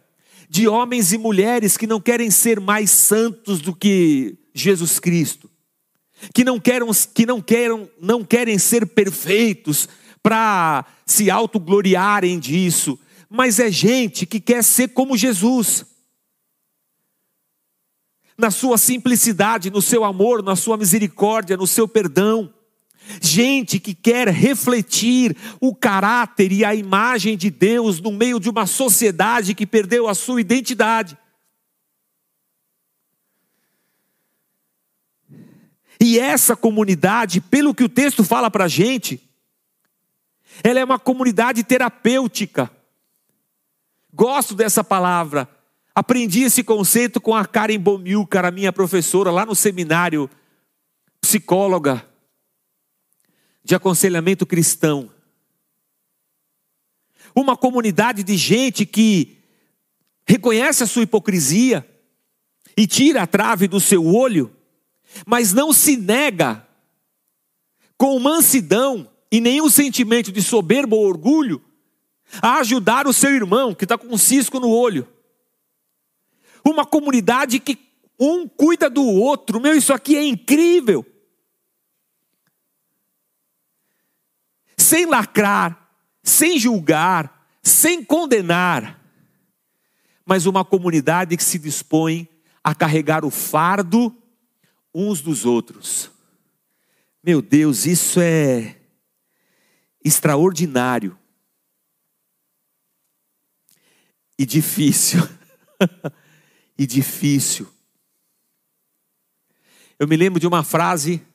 de 0.48 0.68
homens 0.68 1.12
e 1.12 1.18
mulheres 1.18 1.76
que 1.76 1.86
não 1.86 2.00
querem 2.00 2.30
ser 2.30 2.60
mais 2.60 2.90
santos 2.90 3.60
do 3.60 3.74
que 3.74 4.38
Jesus 4.54 4.98
Cristo, 4.98 5.50
que 6.34 6.44
não 6.44 6.58
querem, 6.58 6.88
que 7.14 7.26
não 7.26 7.40
querem, 7.40 7.90
não 8.00 8.24
querem 8.24 8.58
ser 8.58 8.86
perfeitos 8.86 9.88
para 10.22 10.84
se 11.04 11.30
autogloriarem 11.30 12.38
disso, 12.38 12.98
mas 13.28 13.60
é 13.60 13.70
gente 13.70 14.26
que 14.26 14.40
quer 14.40 14.64
ser 14.64 14.88
como 14.88 15.16
Jesus. 15.16 15.84
Na 18.38 18.50
sua 18.50 18.76
simplicidade, 18.76 19.70
no 19.70 19.80
seu 19.80 20.04
amor, 20.04 20.42
na 20.42 20.56
sua 20.56 20.76
misericórdia, 20.76 21.56
no 21.56 21.66
seu 21.66 21.88
perdão. 21.88 22.52
Gente 23.20 23.78
que 23.78 23.94
quer 23.94 24.28
refletir 24.28 25.36
o 25.60 25.74
caráter 25.74 26.50
e 26.52 26.64
a 26.64 26.74
imagem 26.74 27.36
de 27.36 27.50
Deus 27.50 28.00
no 28.00 28.12
meio 28.12 28.40
de 28.40 28.50
uma 28.50 28.66
sociedade 28.66 29.54
que 29.54 29.66
perdeu 29.66 30.08
a 30.08 30.14
sua 30.14 30.40
identidade. 30.40 31.16
E 36.00 36.18
essa 36.18 36.54
comunidade, 36.54 37.40
pelo 37.40 37.74
que 37.74 37.84
o 37.84 37.88
texto 37.88 38.22
fala 38.22 38.50
para 38.50 38.64
a 38.64 38.68
gente, 38.68 39.20
ela 40.62 40.80
é 40.80 40.84
uma 40.84 40.98
comunidade 40.98 41.62
terapêutica. 41.64 42.70
Gosto 44.12 44.54
dessa 44.54 44.82
palavra. 44.84 45.48
Aprendi 45.94 46.42
esse 46.42 46.62
conceito 46.62 47.20
com 47.20 47.34
a 47.34 47.46
Karen 47.46 47.78
Bomilcar, 47.78 48.44
a 48.44 48.50
minha 48.50 48.72
professora, 48.72 49.30
lá 49.30 49.46
no 49.46 49.54
seminário, 49.54 50.28
psicóloga 51.20 52.06
de 53.66 53.74
aconselhamento 53.74 54.46
cristão. 54.46 55.10
Uma 57.34 57.54
comunidade 57.54 58.22
de 58.22 58.36
gente 58.36 58.86
que 58.86 59.36
reconhece 60.26 60.82
a 60.82 60.86
sua 60.86 61.02
hipocrisia 61.02 61.86
e 62.74 62.86
tira 62.86 63.22
a 63.22 63.26
trave 63.26 63.68
do 63.68 63.78
seu 63.78 64.06
olho 64.06 64.56
mas 65.24 65.52
não 65.52 65.72
se 65.72 65.96
nega 65.96 66.66
com 67.96 68.18
mansidão 68.18 69.08
e 69.30 69.40
nenhum 69.40 69.70
sentimento 69.70 70.32
de 70.32 70.42
soberbo 70.42 70.96
ou 70.96 71.06
orgulho 71.06 71.62
a 72.42 72.58
ajudar 72.58 73.06
o 73.06 73.12
seu 73.12 73.30
irmão 73.30 73.74
que 73.74 73.84
está 73.84 73.96
com 73.96 74.08
um 74.08 74.18
cisco 74.18 74.58
no 74.58 74.68
olho. 74.68 75.08
Uma 76.64 76.84
comunidade 76.84 77.60
que 77.60 77.78
um 78.18 78.48
cuida 78.48 78.90
do 78.90 79.04
outro. 79.04 79.60
Meu, 79.60 79.74
isso 79.74 79.92
aqui 79.92 80.16
é 80.16 80.24
incrível. 80.24 81.06
Sem 84.86 85.04
lacrar, 85.04 85.90
sem 86.22 86.60
julgar, 86.60 87.44
sem 87.60 88.04
condenar, 88.04 89.02
mas 90.24 90.46
uma 90.46 90.64
comunidade 90.64 91.36
que 91.36 91.42
se 91.42 91.58
dispõe 91.58 92.28
a 92.62 92.72
carregar 92.72 93.24
o 93.24 93.30
fardo 93.30 94.16
uns 94.94 95.20
dos 95.20 95.44
outros. 95.44 96.08
Meu 97.20 97.42
Deus, 97.42 97.84
isso 97.84 98.20
é 98.20 98.76
extraordinário 100.04 101.18
e 104.38 104.46
difícil. 104.46 105.20
e 106.78 106.86
difícil. 106.86 107.68
Eu 109.98 110.06
me 110.06 110.16
lembro 110.16 110.38
de 110.38 110.46
uma 110.46 110.62
frase 110.62 111.26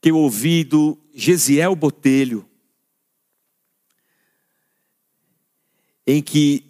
que 0.00 0.10
eu 0.10 0.16
ouvi 0.16 0.64
do 0.64 0.98
Gesiel 1.12 1.74
Botelho, 1.74 2.48
em 6.06 6.22
que, 6.22 6.64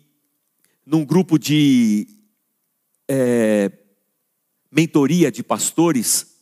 num 0.85 1.05
grupo 1.05 1.39
de 1.39 2.09
é, 3.07 3.71
mentoria 4.71 5.31
de 5.31 5.43
pastores, 5.43 6.39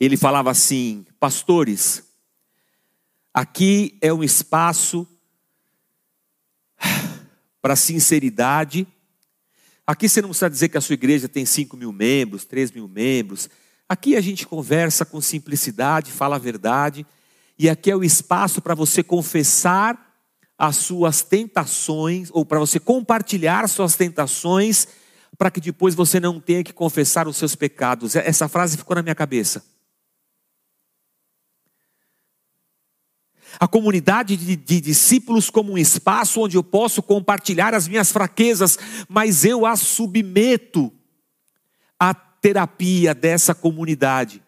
ele 0.00 0.16
falava 0.16 0.50
assim: 0.50 1.06
Pastores, 1.20 2.04
aqui 3.32 3.96
é 4.00 4.12
um 4.12 4.24
espaço 4.24 5.06
para 7.60 7.76
sinceridade. 7.76 8.86
Aqui 9.86 10.08
você 10.08 10.20
não 10.20 10.28
precisa 10.30 10.50
dizer 10.50 10.68
que 10.68 10.78
a 10.78 10.80
sua 10.80 10.94
igreja 10.94 11.28
tem 11.28 11.46
5 11.46 11.76
mil 11.76 11.92
membros, 11.92 12.44
3 12.44 12.72
mil 12.72 12.86
membros. 12.86 13.48
Aqui 13.88 14.16
a 14.16 14.20
gente 14.20 14.46
conversa 14.46 15.04
com 15.04 15.20
simplicidade, 15.20 16.12
fala 16.12 16.36
a 16.36 16.38
verdade. 16.38 17.06
E 17.58 17.70
aqui 17.70 17.90
é 17.90 17.96
o 17.96 18.04
espaço 18.04 18.60
para 18.60 18.74
você 18.74 19.02
confessar 19.02 20.06
as 20.58 20.76
suas 20.76 21.22
tentações, 21.22 22.28
ou 22.32 22.44
para 22.44 22.58
você 22.58 22.78
compartilhar 22.78 23.66
suas 23.68 23.94
tentações 23.94 24.88
para 25.38 25.50
que 25.52 25.60
depois 25.60 25.94
você 25.94 26.18
não 26.18 26.40
tenha 26.40 26.64
que 26.64 26.72
confessar 26.72 27.28
os 27.28 27.36
seus 27.36 27.54
pecados. 27.54 28.16
Essa 28.16 28.48
frase 28.48 28.76
ficou 28.76 28.96
na 28.96 29.02
minha 29.02 29.14
cabeça. 29.14 29.64
A 33.58 33.66
comunidade 33.66 34.36
de, 34.36 34.56
de, 34.56 34.80
discípulos 34.80 35.48
como 35.48 35.72
um 35.72 35.78
espaço 35.78 36.40
onde 36.40 36.56
eu 36.56 36.62
posso 36.62 37.02
compartilhar 37.02 37.72
as 37.72 37.88
minhas 37.88 38.12
fraquezas, 38.12 38.78
mas 39.08 39.44
eu 39.44 39.64
as 39.64 39.80
submeto 39.80 40.92
terapia 42.40 43.14
dessa 43.14 43.54
comunidade. 43.54 44.42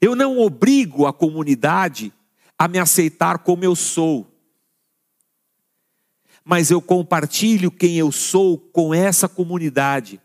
Eu 0.00 0.14
não 0.14 0.38
obrigo 0.38 1.06
a 1.06 1.12
comunidade 1.12 2.12
a 2.58 2.68
me 2.68 2.78
aceitar 2.78 3.38
como 3.38 3.64
eu 3.64 3.74
sou. 3.74 4.30
mas 6.44 6.70
eu 6.70 6.82
compartilho 6.82 7.70
quem 7.70 7.96
eu 7.96 8.12
sou 8.12 8.58
com 8.58 8.92
essa 8.92 9.26
comunidade. 9.26 10.20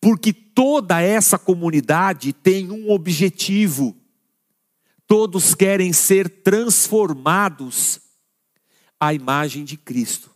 Porque 0.00 0.32
toda 0.32 1.00
essa 1.00 1.38
comunidade 1.38 2.32
tem 2.32 2.70
um 2.70 2.90
objetivo. 2.90 3.96
Todos 5.08 5.54
querem 5.54 5.92
ser 5.92 6.28
transformados 6.42 8.00
à 9.00 9.12
imagem 9.12 9.64
de 9.64 9.76
Cristo. 9.76 10.30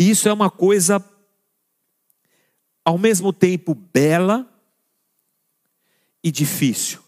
E 0.00 0.08
isso 0.08 0.30
é 0.30 0.32
uma 0.32 0.50
coisa, 0.50 1.04
ao 2.82 2.96
mesmo 2.96 3.34
tempo, 3.34 3.74
bela 3.74 4.50
e 6.24 6.32
difícil. 6.32 7.02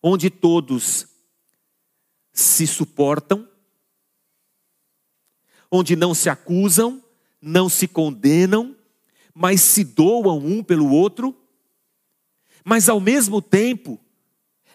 Onde 0.00 0.30
todos 0.30 1.08
se 2.32 2.64
suportam, 2.64 3.50
onde 5.68 5.96
não 5.96 6.14
se 6.14 6.30
acusam, 6.30 7.02
não 7.42 7.68
se 7.68 7.88
condenam, 7.88 8.76
mas 9.34 9.60
se 9.62 9.82
doam 9.82 10.38
um 10.38 10.62
pelo 10.62 10.92
outro, 10.92 11.36
mas 12.64 12.88
ao 12.88 13.00
mesmo 13.00 13.42
tempo, 13.42 13.98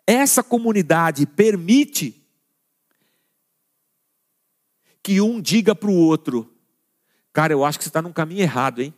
essa 0.05 0.43
comunidade 0.43 1.25
permite 1.25 2.22
que 5.03 5.19
um 5.19 5.41
diga 5.41 5.75
para 5.75 5.89
o 5.89 5.95
outro: 5.95 6.51
Cara, 7.33 7.51
eu 7.51 7.65
acho 7.65 7.77
que 7.77 7.83
você 7.83 7.89
está 7.89 8.01
num 8.01 8.13
caminho 8.13 8.41
errado, 8.41 8.81
hein? 8.81 8.93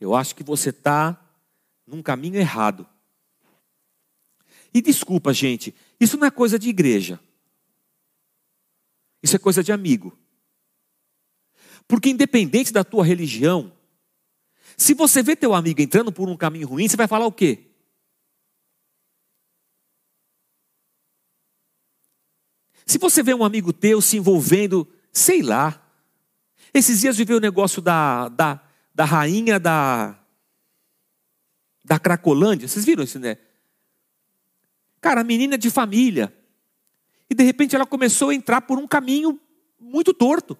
Eu 0.00 0.14
acho 0.14 0.34
que 0.34 0.42
você 0.42 0.70
está 0.70 1.18
num 1.86 2.02
caminho 2.02 2.36
errado. 2.36 2.86
E 4.74 4.82
desculpa, 4.82 5.32
gente, 5.32 5.72
isso 6.00 6.16
não 6.16 6.26
é 6.26 6.30
coisa 6.30 6.58
de 6.58 6.68
igreja. 6.68 7.20
Isso 9.22 9.36
é 9.36 9.38
coisa 9.38 9.62
de 9.62 9.70
amigo. 9.70 10.18
Porque 11.86 12.10
independente 12.10 12.72
da 12.72 12.82
tua 12.82 13.04
religião, 13.04 13.72
se 14.76 14.92
você 14.92 15.22
vê 15.22 15.36
teu 15.36 15.54
amigo 15.54 15.80
entrando 15.80 16.10
por 16.10 16.28
um 16.28 16.36
caminho 16.36 16.66
ruim, 16.66 16.88
você 16.88 16.96
vai 16.96 17.06
falar 17.06 17.26
o 17.26 17.32
quê? 17.32 17.70
Se 22.86 22.98
você 22.98 23.22
vê 23.22 23.34
um 23.34 23.44
amigo 23.44 23.72
teu 23.72 24.00
se 24.00 24.16
envolvendo, 24.16 24.86
sei 25.12 25.42
lá. 25.42 25.80
Esses 26.72 27.00
dias 27.00 27.16
viveu 27.16 27.38
o 27.38 27.40
negócio 27.40 27.80
da, 27.80 28.28
da, 28.28 28.60
da 28.94 29.04
rainha 29.04 29.58
da, 29.58 30.18
da 31.84 31.98
Cracolândia. 31.98 32.68
Vocês 32.68 32.84
viram 32.84 33.04
isso, 33.04 33.18
né? 33.18 33.38
Cara, 35.00 35.22
menina 35.22 35.56
de 35.56 35.70
família. 35.70 36.34
E 37.28 37.34
de 37.34 37.44
repente 37.44 37.74
ela 37.74 37.86
começou 37.86 38.30
a 38.30 38.34
entrar 38.34 38.62
por 38.62 38.78
um 38.78 38.86
caminho 38.86 39.40
muito 39.78 40.12
torto. 40.12 40.58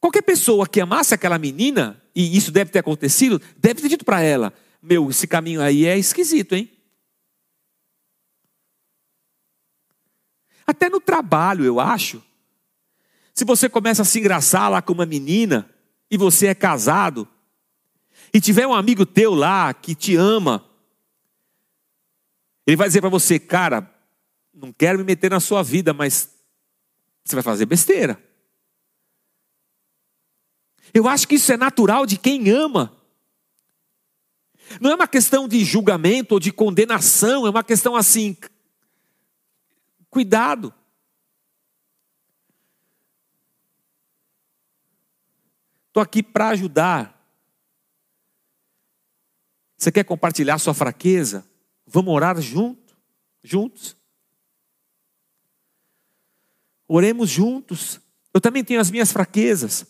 Qualquer 0.00 0.22
pessoa 0.22 0.68
que 0.68 0.80
amasse 0.80 1.14
aquela 1.14 1.38
menina, 1.38 2.02
e 2.14 2.36
isso 2.36 2.50
deve 2.50 2.70
ter 2.70 2.80
acontecido, 2.80 3.40
deve 3.56 3.80
ter 3.80 3.88
dito 3.88 4.04
para 4.04 4.20
ela: 4.20 4.52
Meu, 4.82 5.08
esse 5.10 5.26
caminho 5.26 5.60
aí 5.62 5.86
é 5.86 5.98
esquisito, 5.98 6.54
hein? 6.54 6.70
Até 10.66 10.88
no 10.88 11.00
trabalho, 11.00 11.64
eu 11.64 11.78
acho. 11.78 12.22
Se 13.32 13.44
você 13.44 13.68
começa 13.68 14.02
a 14.02 14.04
se 14.04 14.18
engraçar 14.18 14.70
lá 14.70 14.80
com 14.80 14.92
uma 14.92 15.06
menina 15.06 15.68
e 16.10 16.16
você 16.16 16.46
é 16.46 16.54
casado, 16.54 17.28
e 18.32 18.40
tiver 18.40 18.66
um 18.66 18.74
amigo 18.74 19.04
teu 19.04 19.34
lá 19.34 19.72
que 19.72 19.94
te 19.94 20.16
ama, 20.16 20.64
ele 22.66 22.76
vai 22.76 22.88
dizer 22.88 23.00
para 23.00 23.10
você, 23.10 23.38
cara, 23.38 23.92
não 24.52 24.72
quero 24.72 24.98
me 24.98 25.04
meter 25.04 25.30
na 25.30 25.40
sua 25.40 25.62
vida, 25.62 25.92
mas 25.92 26.30
você 27.24 27.36
vai 27.36 27.42
fazer 27.42 27.66
besteira. 27.66 28.22
Eu 30.92 31.08
acho 31.08 31.26
que 31.26 31.34
isso 31.34 31.52
é 31.52 31.56
natural 31.56 32.06
de 32.06 32.16
quem 32.16 32.50
ama. 32.50 32.96
Não 34.80 34.90
é 34.90 34.94
uma 34.94 35.08
questão 35.08 35.46
de 35.46 35.64
julgamento 35.64 36.34
ou 36.34 36.40
de 36.40 36.52
condenação, 36.52 37.46
é 37.46 37.50
uma 37.50 37.64
questão 37.64 37.96
assim, 37.96 38.36
Cuidado. 40.14 40.72
Estou 45.88 46.00
aqui 46.00 46.22
para 46.22 46.50
ajudar. 46.50 47.20
Você 49.76 49.90
quer 49.90 50.04
compartilhar 50.04 50.58
sua 50.58 50.72
fraqueza? 50.72 51.44
Vamos 51.84 52.14
orar 52.14 52.40
junto, 52.40 52.96
juntos. 53.42 53.96
Oremos 56.86 57.28
juntos. 57.28 58.00
Eu 58.32 58.40
também 58.40 58.62
tenho 58.62 58.80
as 58.80 58.92
minhas 58.92 59.10
fraquezas. 59.10 59.84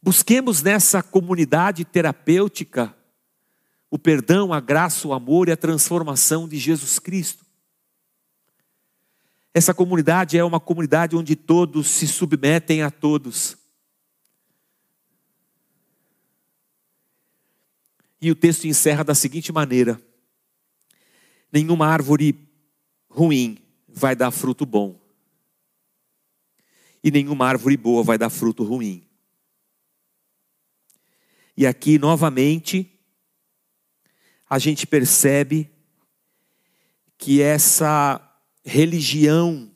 Busquemos 0.00 0.62
nessa 0.62 1.02
comunidade 1.02 1.84
terapêutica 1.84 2.96
o 3.90 3.98
perdão, 3.98 4.52
a 4.52 4.60
graça, 4.60 5.08
o 5.08 5.12
amor 5.12 5.48
e 5.48 5.52
a 5.52 5.56
transformação 5.56 6.48
de 6.48 6.58
Jesus 6.58 7.00
Cristo. 7.00 7.45
Essa 9.56 9.72
comunidade 9.72 10.36
é 10.36 10.44
uma 10.44 10.60
comunidade 10.60 11.16
onde 11.16 11.34
todos 11.34 11.88
se 11.88 12.06
submetem 12.06 12.82
a 12.82 12.90
todos. 12.90 13.56
E 18.20 18.30
o 18.30 18.34
texto 18.34 18.66
encerra 18.66 19.02
da 19.02 19.14
seguinte 19.14 19.50
maneira: 19.50 19.98
Nenhuma 21.50 21.86
árvore 21.86 22.38
ruim 23.08 23.56
vai 23.88 24.14
dar 24.14 24.30
fruto 24.30 24.66
bom, 24.66 25.00
e 27.02 27.10
nenhuma 27.10 27.46
árvore 27.46 27.78
boa 27.78 28.02
vai 28.02 28.18
dar 28.18 28.28
fruto 28.28 28.62
ruim. 28.62 29.08
E 31.56 31.66
aqui, 31.66 31.98
novamente, 31.98 32.92
a 34.50 34.58
gente 34.58 34.86
percebe 34.86 35.70
que 37.16 37.40
essa 37.40 38.25
religião 38.66 39.70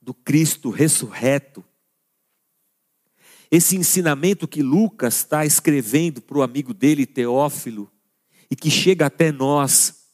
do 0.00 0.14
Cristo 0.14 0.70
ressurreto, 0.70 1.64
esse 3.50 3.76
ensinamento 3.76 4.46
que 4.46 4.62
Lucas 4.62 5.16
está 5.16 5.44
escrevendo 5.44 6.22
para 6.22 6.38
o 6.38 6.42
amigo 6.42 6.72
dele, 6.72 7.04
Teófilo, 7.04 7.90
e 8.48 8.56
que 8.56 8.70
chega 8.70 9.06
até 9.06 9.32
nós, 9.32 10.06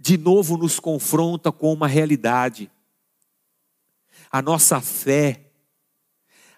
de 0.00 0.16
novo 0.16 0.56
nos 0.56 0.80
confronta 0.80 1.52
com 1.52 1.72
uma 1.72 1.86
realidade. 1.86 2.70
A 4.30 4.40
nossa 4.40 4.80
fé, 4.80 5.44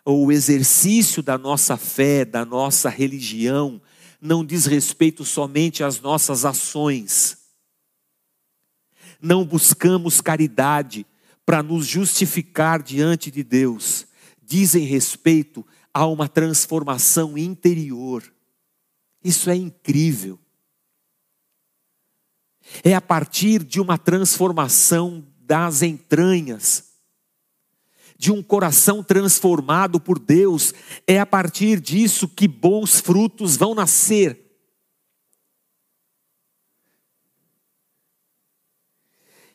ou 0.05 0.27
o 0.27 0.33
exercício 0.33 1.23
da 1.23 1.37
nossa 1.37 1.77
fé, 1.77 2.25
da 2.25 2.45
nossa 2.45 2.89
religião, 2.89 3.83
não 4.21 4.45
diz 4.45 4.65
respeito 4.65 5.25
somente 5.25 5.83
às 5.83 6.01
nossas 6.01 6.45
ações, 6.45 7.40
não 9.21 9.45
buscamos 9.45 10.21
caridade 10.21 11.07
para 11.45 11.63
nos 11.63 11.87
justificar 11.87 12.83
diante 12.83 13.31
de 13.31 13.43
Deus, 13.43 14.07
dizem 14.43 14.85
respeito 14.85 15.67
a 15.93 16.07
uma 16.07 16.29
transformação 16.29 17.37
interior. 17.37 18.23
Isso 19.23 19.51
é 19.51 19.57
incrível. 19.57 20.39
É 22.85 22.95
a 22.95 23.01
partir 23.01 23.65
de 23.65 23.81
uma 23.81 23.99
transformação 23.99 25.27
das 25.41 25.83
entranhas, 25.83 26.85
de 28.17 28.31
um 28.31 28.43
coração 28.43 29.03
transformado 29.03 29.99
por 29.99 30.19
Deus, 30.19 30.73
é 31.07 31.19
a 31.19 31.27
partir 31.27 31.81
disso 31.81 32.29
que 32.29 32.47
bons 32.47 33.01
frutos 33.01 33.57
vão 33.57 33.75
nascer. 33.75 34.50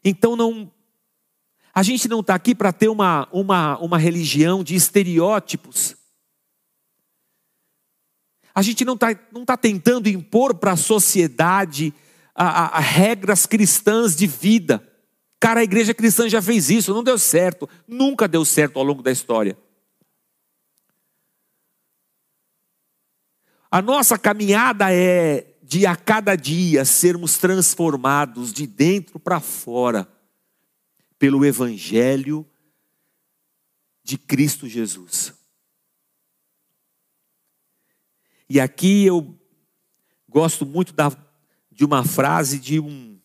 Então 0.06 0.36
não 0.36 0.72
a 1.74 1.84
gente 1.84 2.08
não 2.08 2.22
está 2.22 2.36
aqui 2.36 2.56
para 2.56 2.72
ter 2.72 2.88
uma, 2.88 3.28
uma, 3.34 3.78
uma 3.80 3.97
religião 3.97 4.64
de 4.64 4.76
estereótipos. 4.76 5.93
A 8.53 8.62
gente 8.62 8.86
não 8.86 8.93
está 8.93 9.08
não 9.30 9.43
tá 9.43 9.58
tentando 9.58 10.08
impor 10.08 10.56
para 10.56 10.72
a 10.72 10.78
sociedade 10.78 11.93
a, 12.34 12.80
regras 12.80 13.45
cristãs 13.45 14.16
de 14.16 14.28
vida. 14.28 14.82
Cara, 15.38 15.60
a 15.60 15.64
igreja 15.64 15.93
cristã 15.93 16.30
já 16.30 16.41
fez 16.41 16.70
isso, 16.70 16.93
não 16.93 17.03
deu 17.03 17.18
certo, 17.18 17.68
nunca 17.86 18.28
deu 18.28 18.45
certo 18.45 18.80
ao 18.80 18.86
longo 18.86 19.01
da 19.03 19.12
história. 19.12 19.58
A 23.70 23.82
nossa 23.82 24.18
caminhada 24.18 24.93
é 24.93 25.55
de 25.66 25.88
a 25.88 25.95
cada 25.95 26.36
dia 26.36 26.86
sermos 26.86 27.39
transformados 27.39 28.53
de 28.53 28.68
dentro 28.68 29.20
para 29.20 29.39
fora 29.39 30.07
pelo 31.18 31.43
Evangelho 31.43 32.47
de 34.03 34.16
Cristo 34.16 34.68
Jesus. 34.68 35.34
E 38.47 38.59
aqui 38.59 39.05
eu 39.05 39.36
gosto 40.30 40.68
muito 40.68 40.93
da, 40.93 41.11
de 41.72 41.84
uma 41.84 42.05
frase 42.05 42.59
de 42.59 42.80
um 42.80 43.20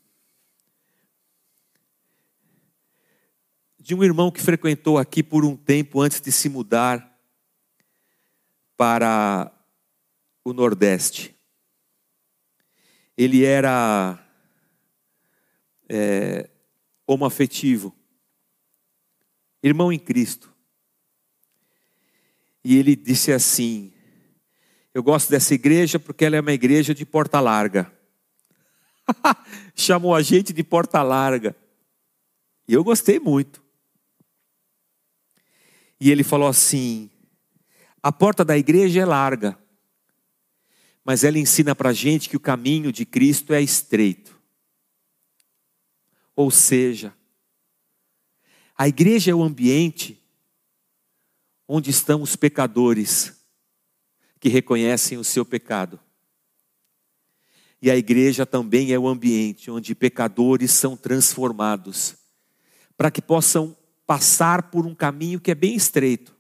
de 3.78 3.94
um 3.94 4.02
irmão 4.02 4.30
que 4.30 4.40
frequentou 4.40 4.96
aqui 4.96 5.22
por 5.22 5.44
um 5.44 5.56
tempo 5.56 6.00
antes 6.00 6.22
de 6.22 6.32
se 6.32 6.48
mudar 6.48 7.18
para 8.78 9.52
o 10.42 10.54
Nordeste. 10.54 11.38
Ele 13.22 13.44
era 13.44 14.18
é, 15.86 16.48
homoafetivo, 17.06 17.94
irmão 19.62 19.92
em 19.92 19.98
Cristo. 19.98 20.50
E 22.64 22.78
ele 22.78 22.96
disse 22.96 23.30
assim: 23.30 23.92
Eu 24.94 25.02
gosto 25.02 25.28
dessa 25.28 25.52
igreja 25.52 25.98
porque 25.98 26.24
ela 26.24 26.36
é 26.36 26.40
uma 26.40 26.54
igreja 26.54 26.94
de 26.94 27.04
porta 27.04 27.40
larga. 27.40 27.92
Chamou 29.76 30.14
a 30.14 30.22
gente 30.22 30.54
de 30.54 30.64
porta 30.64 31.02
larga. 31.02 31.54
E 32.66 32.72
eu 32.72 32.82
gostei 32.82 33.20
muito. 33.20 33.62
E 36.00 36.10
ele 36.10 36.24
falou 36.24 36.48
assim: 36.48 37.10
a 38.02 38.10
porta 38.10 38.46
da 38.46 38.56
igreja 38.56 39.02
é 39.02 39.04
larga, 39.04 39.58
mas 41.04 41.24
ela 41.24 41.38
ensina 41.38 41.74
para 41.74 41.90
a 41.90 41.94
gente 41.94 42.28
que 42.28 42.36
o 42.36 42.40
caminho 42.40 42.92
de 42.92 43.04
Cristo 43.04 43.52
é 43.52 43.62
estreito. 43.62 44.38
Ou 46.36 46.50
seja, 46.50 47.14
a 48.76 48.88
igreja 48.88 49.30
é 49.30 49.34
o 49.34 49.42
ambiente 49.42 50.22
onde 51.68 51.90
estão 51.90 52.22
os 52.22 52.34
pecadores 52.34 53.40
que 54.40 54.48
reconhecem 54.48 55.18
o 55.18 55.24
seu 55.24 55.44
pecado. 55.44 56.00
E 57.82 57.90
a 57.90 57.96
igreja 57.96 58.44
também 58.44 58.92
é 58.92 58.98
o 58.98 59.06
ambiente 59.06 59.70
onde 59.70 59.94
pecadores 59.94 60.72
são 60.72 60.96
transformados, 60.96 62.16
para 62.96 63.10
que 63.10 63.22
possam 63.22 63.76
passar 64.06 64.70
por 64.70 64.86
um 64.86 64.94
caminho 64.94 65.40
que 65.40 65.50
é 65.50 65.54
bem 65.54 65.74
estreito. 65.74 66.36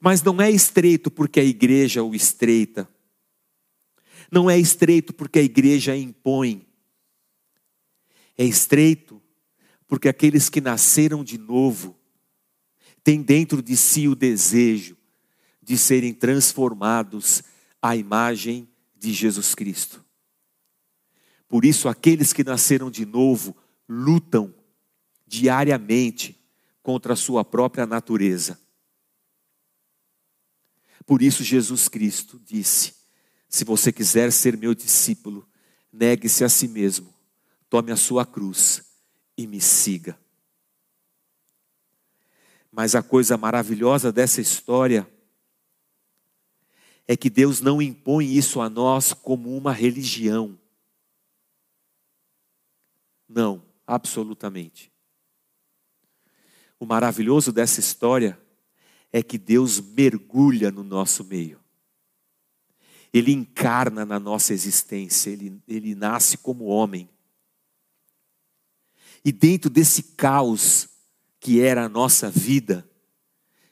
Mas 0.00 0.22
não 0.22 0.40
é 0.40 0.50
estreito 0.50 1.10
porque 1.10 1.40
a 1.40 1.44
igreja 1.44 2.02
o 2.02 2.14
estreita. 2.14 2.88
Não 4.30 4.48
é 4.50 4.58
estreito 4.58 5.12
porque 5.12 5.38
a 5.38 5.42
igreja 5.42 5.96
impõe. 5.96 6.66
É 8.36 8.44
estreito 8.44 9.22
porque 9.86 10.08
aqueles 10.08 10.48
que 10.48 10.60
nasceram 10.60 11.22
de 11.22 11.38
novo 11.38 11.96
têm 13.02 13.22
dentro 13.22 13.62
de 13.62 13.76
si 13.76 14.08
o 14.08 14.14
desejo 14.14 14.96
de 15.62 15.78
serem 15.78 16.12
transformados 16.12 17.42
à 17.80 17.94
imagem 17.96 18.68
de 18.96 19.12
Jesus 19.12 19.54
Cristo. 19.54 20.04
Por 21.48 21.64
isso, 21.64 21.88
aqueles 21.88 22.32
que 22.32 22.42
nasceram 22.42 22.90
de 22.90 23.06
novo 23.06 23.56
lutam 23.88 24.54
diariamente 25.26 26.40
contra 26.82 27.12
a 27.12 27.16
sua 27.16 27.44
própria 27.44 27.86
natureza. 27.86 28.60
Por 31.06 31.22
isso, 31.22 31.44
Jesus 31.44 31.88
Cristo 31.88 32.40
disse: 32.44 32.93
Se 33.54 33.64
você 33.64 33.92
quiser 33.92 34.32
ser 34.32 34.56
meu 34.56 34.74
discípulo, 34.74 35.48
negue-se 35.92 36.42
a 36.42 36.48
si 36.48 36.66
mesmo, 36.66 37.14
tome 37.70 37.92
a 37.92 37.96
sua 37.96 38.26
cruz 38.26 38.82
e 39.38 39.46
me 39.46 39.60
siga. 39.60 40.18
Mas 42.68 42.96
a 42.96 43.02
coisa 43.02 43.36
maravilhosa 43.36 44.10
dessa 44.10 44.40
história 44.40 45.08
é 47.06 47.16
que 47.16 47.30
Deus 47.30 47.60
não 47.60 47.80
impõe 47.80 48.26
isso 48.26 48.60
a 48.60 48.68
nós 48.68 49.12
como 49.12 49.56
uma 49.56 49.72
religião. 49.72 50.58
Não, 53.28 53.62
absolutamente. 53.86 54.90
O 56.80 56.84
maravilhoso 56.84 57.52
dessa 57.52 57.78
história 57.78 58.36
é 59.12 59.22
que 59.22 59.38
Deus 59.38 59.78
mergulha 59.80 60.72
no 60.72 60.82
nosso 60.82 61.22
meio. 61.22 61.63
Ele 63.14 63.30
encarna 63.30 64.04
na 64.04 64.18
nossa 64.18 64.52
existência, 64.52 65.30
ele, 65.30 65.62
ele 65.68 65.94
nasce 65.94 66.36
como 66.36 66.64
homem. 66.64 67.08
E 69.24 69.30
dentro 69.30 69.70
desse 69.70 70.02
caos 70.02 70.88
que 71.38 71.60
era 71.60 71.84
a 71.84 71.88
nossa 71.88 72.28
vida, 72.28 72.84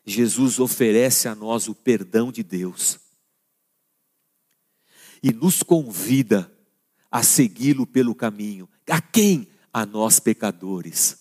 Jesus 0.07 0.61
oferece 0.61 1.27
a 1.27 1.35
nós 1.35 1.67
o 1.67 1.75
perdão 1.75 2.31
de 2.31 2.45
Deus 2.45 3.01
e 5.21 5.33
nos 5.33 5.63
convida 5.65 6.51
a 7.11 7.25
segui-lo 7.25 7.85
pelo 7.85 8.15
caminho. 8.15 8.69
A 8.89 9.01
quem? 9.01 9.49
A 9.73 9.85
nós 9.85 10.21
pecadores. 10.21 11.19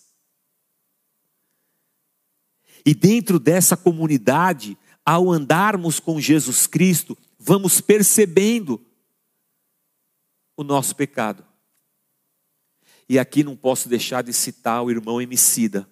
E 2.86 2.93
dentro 2.93 3.39
dessa 3.39 3.76
comunidade, 3.76 4.78
ao 5.03 5.32
andarmos 5.32 5.99
com 5.99 6.19
Jesus 6.19 6.67
Cristo, 6.67 7.17
vamos 7.42 7.82
percebendo 7.82 8.86
o 10.56 10.64
nosso 10.64 10.96
pecado. 10.96 11.46
E 13.10 13.20
aqui 13.20 13.44
não 13.44 13.58
posso 13.58 13.89
deixar 13.89 14.24
de 14.24 14.32
citar 14.32 14.84
o 14.84 14.92
irmão 14.92 15.22
Emicida. 15.22 15.89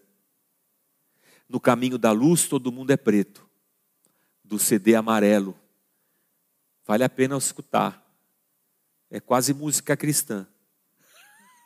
No 1.48 1.60
caminho 1.60 1.98
da 1.98 2.12
luz, 2.12 2.48
todo 2.48 2.72
mundo 2.72 2.92
é 2.92 2.98
preto. 2.98 3.50
Do 4.44 4.60
CD 4.60 4.96
amarelo. 4.96 5.58
Vale 6.86 7.04
a 7.04 7.10
pena 7.10 7.38
escutar. 7.38 8.06
É 9.10 9.20
quase 9.20 9.54
música 9.54 9.98
cristã. 9.98 10.48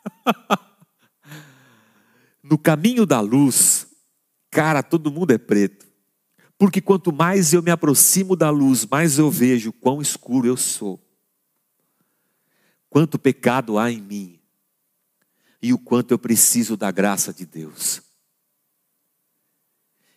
no 2.42 2.58
caminho 2.58 3.06
da 3.06 3.20
luz, 3.20 3.86
Cara, 4.54 4.84
todo 4.84 5.10
mundo 5.10 5.32
é 5.32 5.38
preto. 5.38 5.83
Porque 6.64 6.80
quanto 6.80 7.12
mais 7.12 7.52
eu 7.52 7.62
me 7.62 7.70
aproximo 7.70 8.34
da 8.34 8.48
luz, 8.48 8.86
mais 8.86 9.18
eu 9.18 9.30
vejo 9.30 9.70
quão 9.70 10.00
escuro 10.00 10.48
eu 10.48 10.56
sou. 10.56 10.98
Quanto 12.88 13.18
pecado 13.18 13.78
há 13.78 13.92
em 13.92 14.00
mim. 14.00 14.40
E 15.60 15.74
o 15.74 15.78
quanto 15.78 16.12
eu 16.12 16.18
preciso 16.18 16.74
da 16.74 16.90
graça 16.90 17.34
de 17.34 17.44
Deus. 17.44 18.00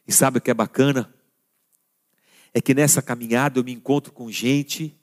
E 0.07 0.13
sabe 0.13 0.37
o 0.37 0.41
que 0.41 0.49
é 0.49 0.53
bacana? 0.53 1.13
É 2.53 2.61
que 2.61 2.73
nessa 2.73 3.01
caminhada 3.01 3.59
eu 3.59 3.63
me 3.65 3.73
encontro 3.73 4.13
com 4.13 4.31
gente 4.31 4.97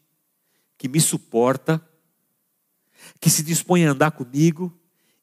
que 0.78 0.88
me 0.88 0.98
suporta, 0.98 1.86
que 3.20 3.28
se 3.28 3.42
dispõe 3.42 3.84
a 3.84 3.90
andar 3.90 4.12
comigo 4.12 4.74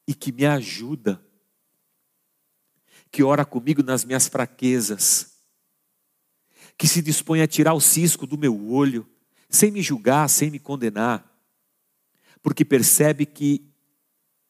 e 0.06 0.14
que 0.14 0.30
me 0.30 0.46
ajuda 0.46 1.20
que 3.10 3.24
ora 3.24 3.44
comigo 3.44 3.82
nas 3.82 4.04
minhas 4.04 4.28
fraquezas, 4.28 5.31
que 6.82 6.88
se 6.88 7.00
dispõe 7.00 7.40
a 7.40 7.46
tirar 7.46 7.74
o 7.74 7.80
cisco 7.80 8.26
do 8.26 8.36
meu 8.36 8.68
olho, 8.68 9.08
sem 9.48 9.70
me 9.70 9.80
julgar, 9.80 10.28
sem 10.28 10.50
me 10.50 10.58
condenar, 10.58 11.24
porque 12.42 12.64
percebe 12.64 13.24
que 13.24 13.64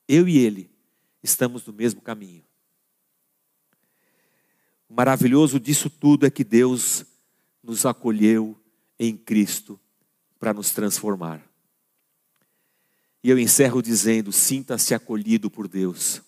eu 0.08 0.26
e 0.26 0.38
ele 0.38 0.70
estamos 1.22 1.66
no 1.66 1.74
mesmo 1.74 2.00
caminho. 2.00 2.42
O 4.88 4.94
maravilhoso 4.94 5.60
disso 5.60 5.90
tudo 5.90 6.24
é 6.24 6.30
que 6.30 6.42
Deus 6.42 7.04
nos 7.62 7.84
acolheu 7.84 8.58
em 8.98 9.14
Cristo 9.14 9.78
para 10.40 10.54
nos 10.54 10.70
transformar. 10.70 11.46
E 13.22 13.28
eu 13.28 13.38
encerro 13.38 13.82
dizendo: 13.82 14.32
sinta-se 14.32 14.94
acolhido 14.94 15.50
por 15.50 15.68
Deus 15.68 16.22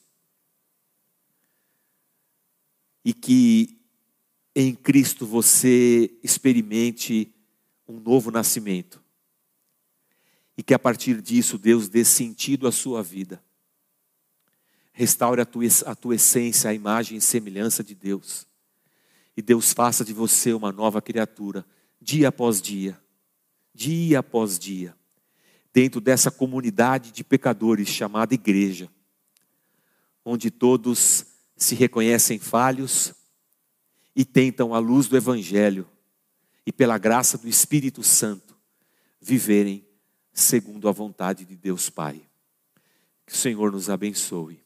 e 3.02 3.14
que 3.14 3.82
em 4.55 4.74
Cristo 4.74 5.26
você 5.26 6.11
experimente 6.22 7.34
um 7.88 7.98
novo 7.98 8.30
nascimento. 8.30 9.02
E 10.57 10.62
que 10.62 10.72
a 10.72 10.78
partir 10.78 11.20
disso 11.20 11.59
Deus 11.59 11.88
dê 11.88 12.05
sentido 12.05 12.68
à 12.68 12.72
sua 12.72 13.02
vida. 13.02 13.42
Restaure 14.92 15.40
a 15.40 15.44
tua, 15.44 15.64
a 15.86 15.94
tua 15.96 16.14
essência, 16.14 16.70
a 16.70 16.74
imagem 16.74 17.18
e 17.18 17.20
semelhança 17.20 17.82
de 17.82 17.96
Deus. 17.96 18.46
E 19.36 19.42
Deus 19.42 19.72
faça 19.72 20.05
de 20.05 20.12
você 20.12 20.52
uma 20.52 20.70
nova 20.70 21.02
criatura, 21.02 21.66
dia 22.00 22.28
após 22.28 22.62
dia, 22.62 22.96
dia 23.74 24.20
após 24.20 24.57
dia, 24.57 24.96
dentro 25.72 26.00
dessa 26.00 26.30
comunidade 26.30 27.11
de 27.11 27.24
pecadores 27.24 27.88
chamada 27.88 28.34
igreja, 28.34 28.88
onde 30.24 30.52
todos 30.52 31.26
se 31.57 31.74
reconhecem 31.74 32.38
falhos 32.38 33.12
e 34.15 34.25
tentam, 34.25 34.75
à 34.75 34.79
luz 34.79 35.09
do 35.09 35.17
Evangelho 35.17 35.89
e 36.67 36.73
pela 36.73 36.99
graça 36.99 37.37
do 37.37 37.49
Espírito 37.49 38.03
Santo, 38.03 38.57
viverem 39.21 39.87
segundo 40.33 40.89
a 40.89 40.93
vontade 40.93 41.45
de 41.45 41.57
Deus 41.57 41.91
Pai. 41.91 42.23
Que 43.27 43.33
o 43.33 43.37
Senhor 43.37 43.73
nos 43.73 43.89
abençoe. 43.89 44.62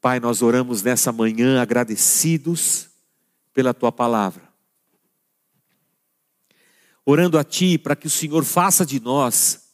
Pai, 0.00 0.18
nós 0.20 0.40
oramos 0.40 0.82
nessa 0.82 1.12
manhã 1.12 1.60
agradecidos 1.60 2.88
pela 3.52 3.74
tua 3.74 3.92
palavra. 3.92 4.48
Orando 7.04 7.38
a 7.38 7.44
Ti 7.44 7.76
para 7.76 7.96
que 7.96 8.06
o 8.06 8.10
Senhor 8.10 8.44
faça 8.44 8.86
de 8.86 9.00
nós 9.00 9.70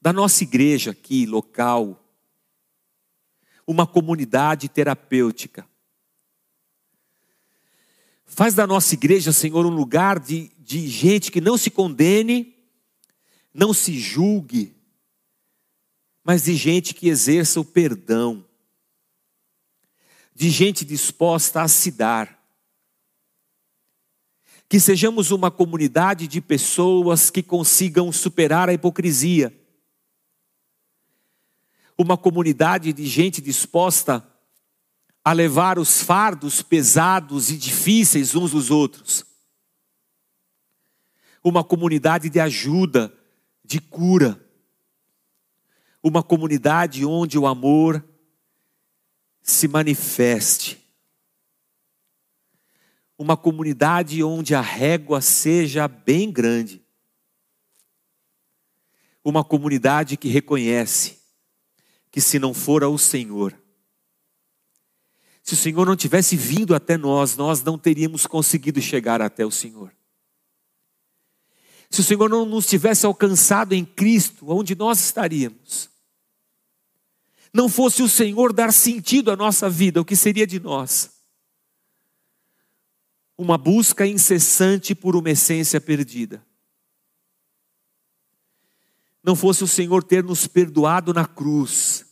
da 0.00 0.12
nossa 0.12 0.42
igreja 0.42 0.90
aqui, 0.90 1.24
local, 1.24 2.04
uma 3.64 3.86
comunidade 3.86 4.68
terapêutica. 4.68 5.64
Faz 8.34 8.54
da 8.54 8.66
nossa 8.66 8.94
igreja, 8.94 9.30
Senhor, 9.30 9.66
um 9.66 9.74
lugar 9.74 10.18
de, 10.18 10.50
de 10.58 10.88
gente 10.88 11.30
que 11.30 11.38
não 11.38 11.58
se 11.58 11.70
condene, 11.70 12.56
não 13.52 13.74
se 13.74 13.98
julgue, 13.98 14.74
mas 16.24 16.44
de 16.44 16.54
gente 16.54 16.94
que 16.94 17.10
exerça 17.10 17.60
o 17.60 17.64
perdão, 17.64 18.42
de 20.34 20.48
gente 20.48 20.82
disposta 20.82 21.60
a 21.60 21.68
se 21.68 21.90
dar. 21.90 22.42
Que 24.66 24.80
sejamos 24.80 25.30
uma 25.30 25.50
comunidade 25.50 26.26
de 26.26 26.40
pessoas 26.40 27.28
que 27.28 27.42
consigam 27.42 28.10
superar 28.10 28.70
a 28.70 28.72
hipocrisia. 28.72 29.54
Uma 31.98 32.16
comunidade 32.16 32.94
de 32.94 33.04
gente 33.04 33.42
disposta 33.42 34.16
a 34.16 34.31
levar 35.30 35.78
os 35.78 36.02
fardos 36.02 36.62
pesados 36.62 37.50
e 37.50 37.56
difíceis 37.56 38.34
uns 38.34 38.50
dos 38.50 38.70
outros. 38.70 39.24
Uma 41.44 41.62
comunidade 41.62 42.28
de 42.28 42.40
ajuda, 42.40 43.16
de 43.64 43.80
cura 43.80 44.42
uma 46.02 46.22
comunidade 46.22 47.06
onde 47.06 47.38
o 47.38 47.46
amor 47.46 48.04
se 49.40 49.68
manifeste. 49.68 50.78
Uma 53.16 53.36
comunidade 53.36 54.22
onde 54.24 54.54
a 54.54 54.60
régua 54.60 55.20
seja 55.20 55.86
bem 55.86 56.30
grande. 56.32 56.84
Uma 59.22 59.44
comunidade 59.44 60.16
que 60.16 60.28
reconhece 60.28 61.20
que 62.10 62.20
se 62.20 62.38
não 62.38 62.52
fora 62.52 62.88
o 62.88 62.98
Senhor, 62.98 63.56
se 65.42 65.54
o 65.54 65.56
Senhor 65.56 65.86
não 65.86 65.96
tivesse 65.96 66.36
vindo 66.36 66.74
até 66.74 66.96
nós, 66.96 67.36
nós 67.36 67.62
não 67.62 67.76
teríamos 67.76 68.26
conseguido 68.26 68.80
chegar 68.80 69.20
até 69.20 69.44
o 69.44 69.50
Senhor. 69.50 69.92
Se 71.90 72.00
o 72.00 72.04
Senhor 72.04 72.28
não 72.28 72.44
nos 72.44 72.66
tivesse 72.66 73.04
alcançado 73.04 73.74
em 73.74 73.84
Cristo, 73.84 74.46
onde 74.48 74.74
nós 74.74 75.00
estaríamos? 75.00 75.92
não 77.52 77.68
fosse 77.68 78.02
o 78.02 78.08
Senhor 78.08 78.52
dar 78.52 78.72
sentido 78.72 79.30
à 79.30 79.36
nossa 79.36 79.68
vida, 79.68 80.00
o 80.00 80.04
que 80.04 80.16
seria 80.16 80.46
de 80.46 80.58
nós? 80.58 81.10
Uma 83.36 83.58
busca 83.58 84.06
incessante 84.06 84.94
por 84.94 85.14
uma 85.14 85.30
essência 85.30 85.80
perdida. 85.80 86.44
Não 89.22 89.36
fosse 89.36 89.62
o 89.62 89.68
Senhor 89.68 90.02
ter 90.02 90.24
nos 90.24 90.46
perdoado 90.46 91.12
na 91.12 91.26
cruz, 91.26 92.06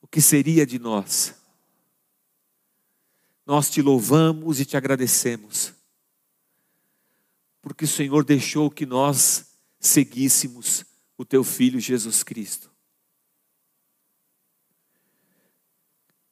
o 0.00 0.06
que 0.06 0.20
seria 0.20 0.64
de 0.64 0.78
nós? 0.78 1.34
Nós 3.44 3.68
te 3.70 3.82
louvamos 3.82 4.60
e 4.60 4.64
te 4.64 4.76
agradecemos, 4.76 5.74
porque 7.60 7.84
o 7.84 7.88
Senhor 7.88 8.24
deixou 8.24 8.70
que 8.70 8.86
nós 8.86 9.56
seguíssemos 9.80 10.84
o 11.18 11.24
teu 11.24 11.42
Filho 11.42 11.80
Jesus 11.80 12.22
Cristo. 12.22 12.70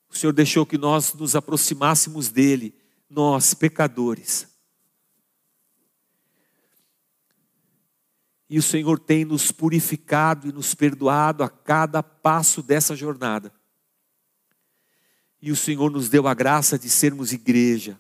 O 0.09 0.17
Senhor 0.17 0.33
deixou 0.33 0.67
que 0.67 0.77
nós 0.77 1.15
nos 1.15 1.37
aproximássemos 1.37 2.29
dele, 2.29 2.75
nós, 3.09 3.55
pecadores. 3.55 4.49
E 8.49 8.59
o 8.59 8.63
Senhor 8.63 8.99
tem 8.99 9.25
nos 9.25 9.53
purificado 9.53 10.49
e 10.49 10.53
nos 10.53 10.75
perdoado 10.75 11.45
a 11.45 11.49
cada 11.49 12.03
passo 12.03 12.61
dessa 12.61 12.97
jornada. 12.97 13.53
E 15.43 15.51
o 15.51 15.57
Senhor 15.57 15.91
nos 15.91 16.09
deu 16.09 16.27
a 16.27 16.35
graça 16.35 16.79
de 16.79 16.91
sermos 16.91 17.33
igreja. 17.33 17.99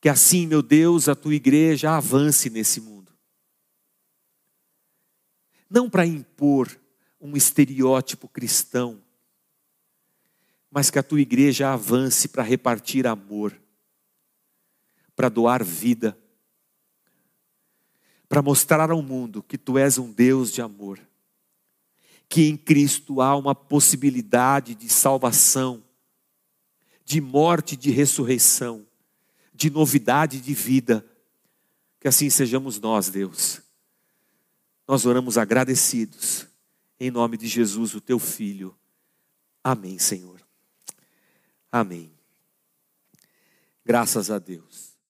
Que 0.00 0.08
assim, 0.08 0.46
meu 0.46 0.62
Deus, 0.62 1.08
a 1.08 1.14
tua 1.14 1.34
igreja 1.34 1.96
avance 1.96 2.50
nesse 2.50 2.80
mundo. 2.80 3.12
Não 5.68 5.88
para 5.88 6.06
impor 6.06 6.78
um 7.20 7.36
estereótipo 7.36 8.28
cristão, 8.28 9.02
mas 10.70 10.90
que 10.90 10.98
a 10.98 11.02
tua 11.02 11.20
igreja 11.20 11.72
avance 11.72 12.28
para 12.28 12.42
repartir 12.42 13.06
amor, 13.06 13.58
para 15.16 15.28
doar 15.28 15.64
vida, 15.64 16.16
para 18.28 18.42
mostrar 18.42 18.90
ao 18.90 19.02
mundo 19.02 19.42
que 19.42 19.56
tu 19.56 19.78
és 19.78 19.98
um 19.98 20.12
Deus 20.12 20.52
de 20.52 20.60
amor, 20.60 21.00
que 22.28 22.42
em 22.42 22.56
Cristo 22.56 23.20
há 23.20 23.34
uma 23.36 23.54
possibilidade 23.54 24.74
de 24.74 24.88
salvação, 24.88 25.82
de 27.04 27.20
morte, 27.20 27.76
de 27.76 27.90
ressurreição, 27.90 28.86
de 29.54 29.70
novidade 29.70 30.40
de 30.40 30.52
vida. 30.52 31.04
Que 31.98 32.08
assim 32.08 32.28
sejamos 32.28 32.78
nós, 32.78 33.08
Deus. 33.08 33.62
Nós 34.86 35.06
oramos 35.06 35.38
agradecidos, 35.38 36.46
em 37.00 37.10
nome 37.10 37.36
de 37.36 37.46
Jesus, 37.46 37.94
o 37.94 38.00
teu 38.00 38.18
Filho. 38.18 38.76
Amém, 39.64 39.98
Senhor. 39.98 40.40
Amém. 41.72 42.10
Graças 43.84 44.30
a 44.30 44.38
Deus. 44.38 44.87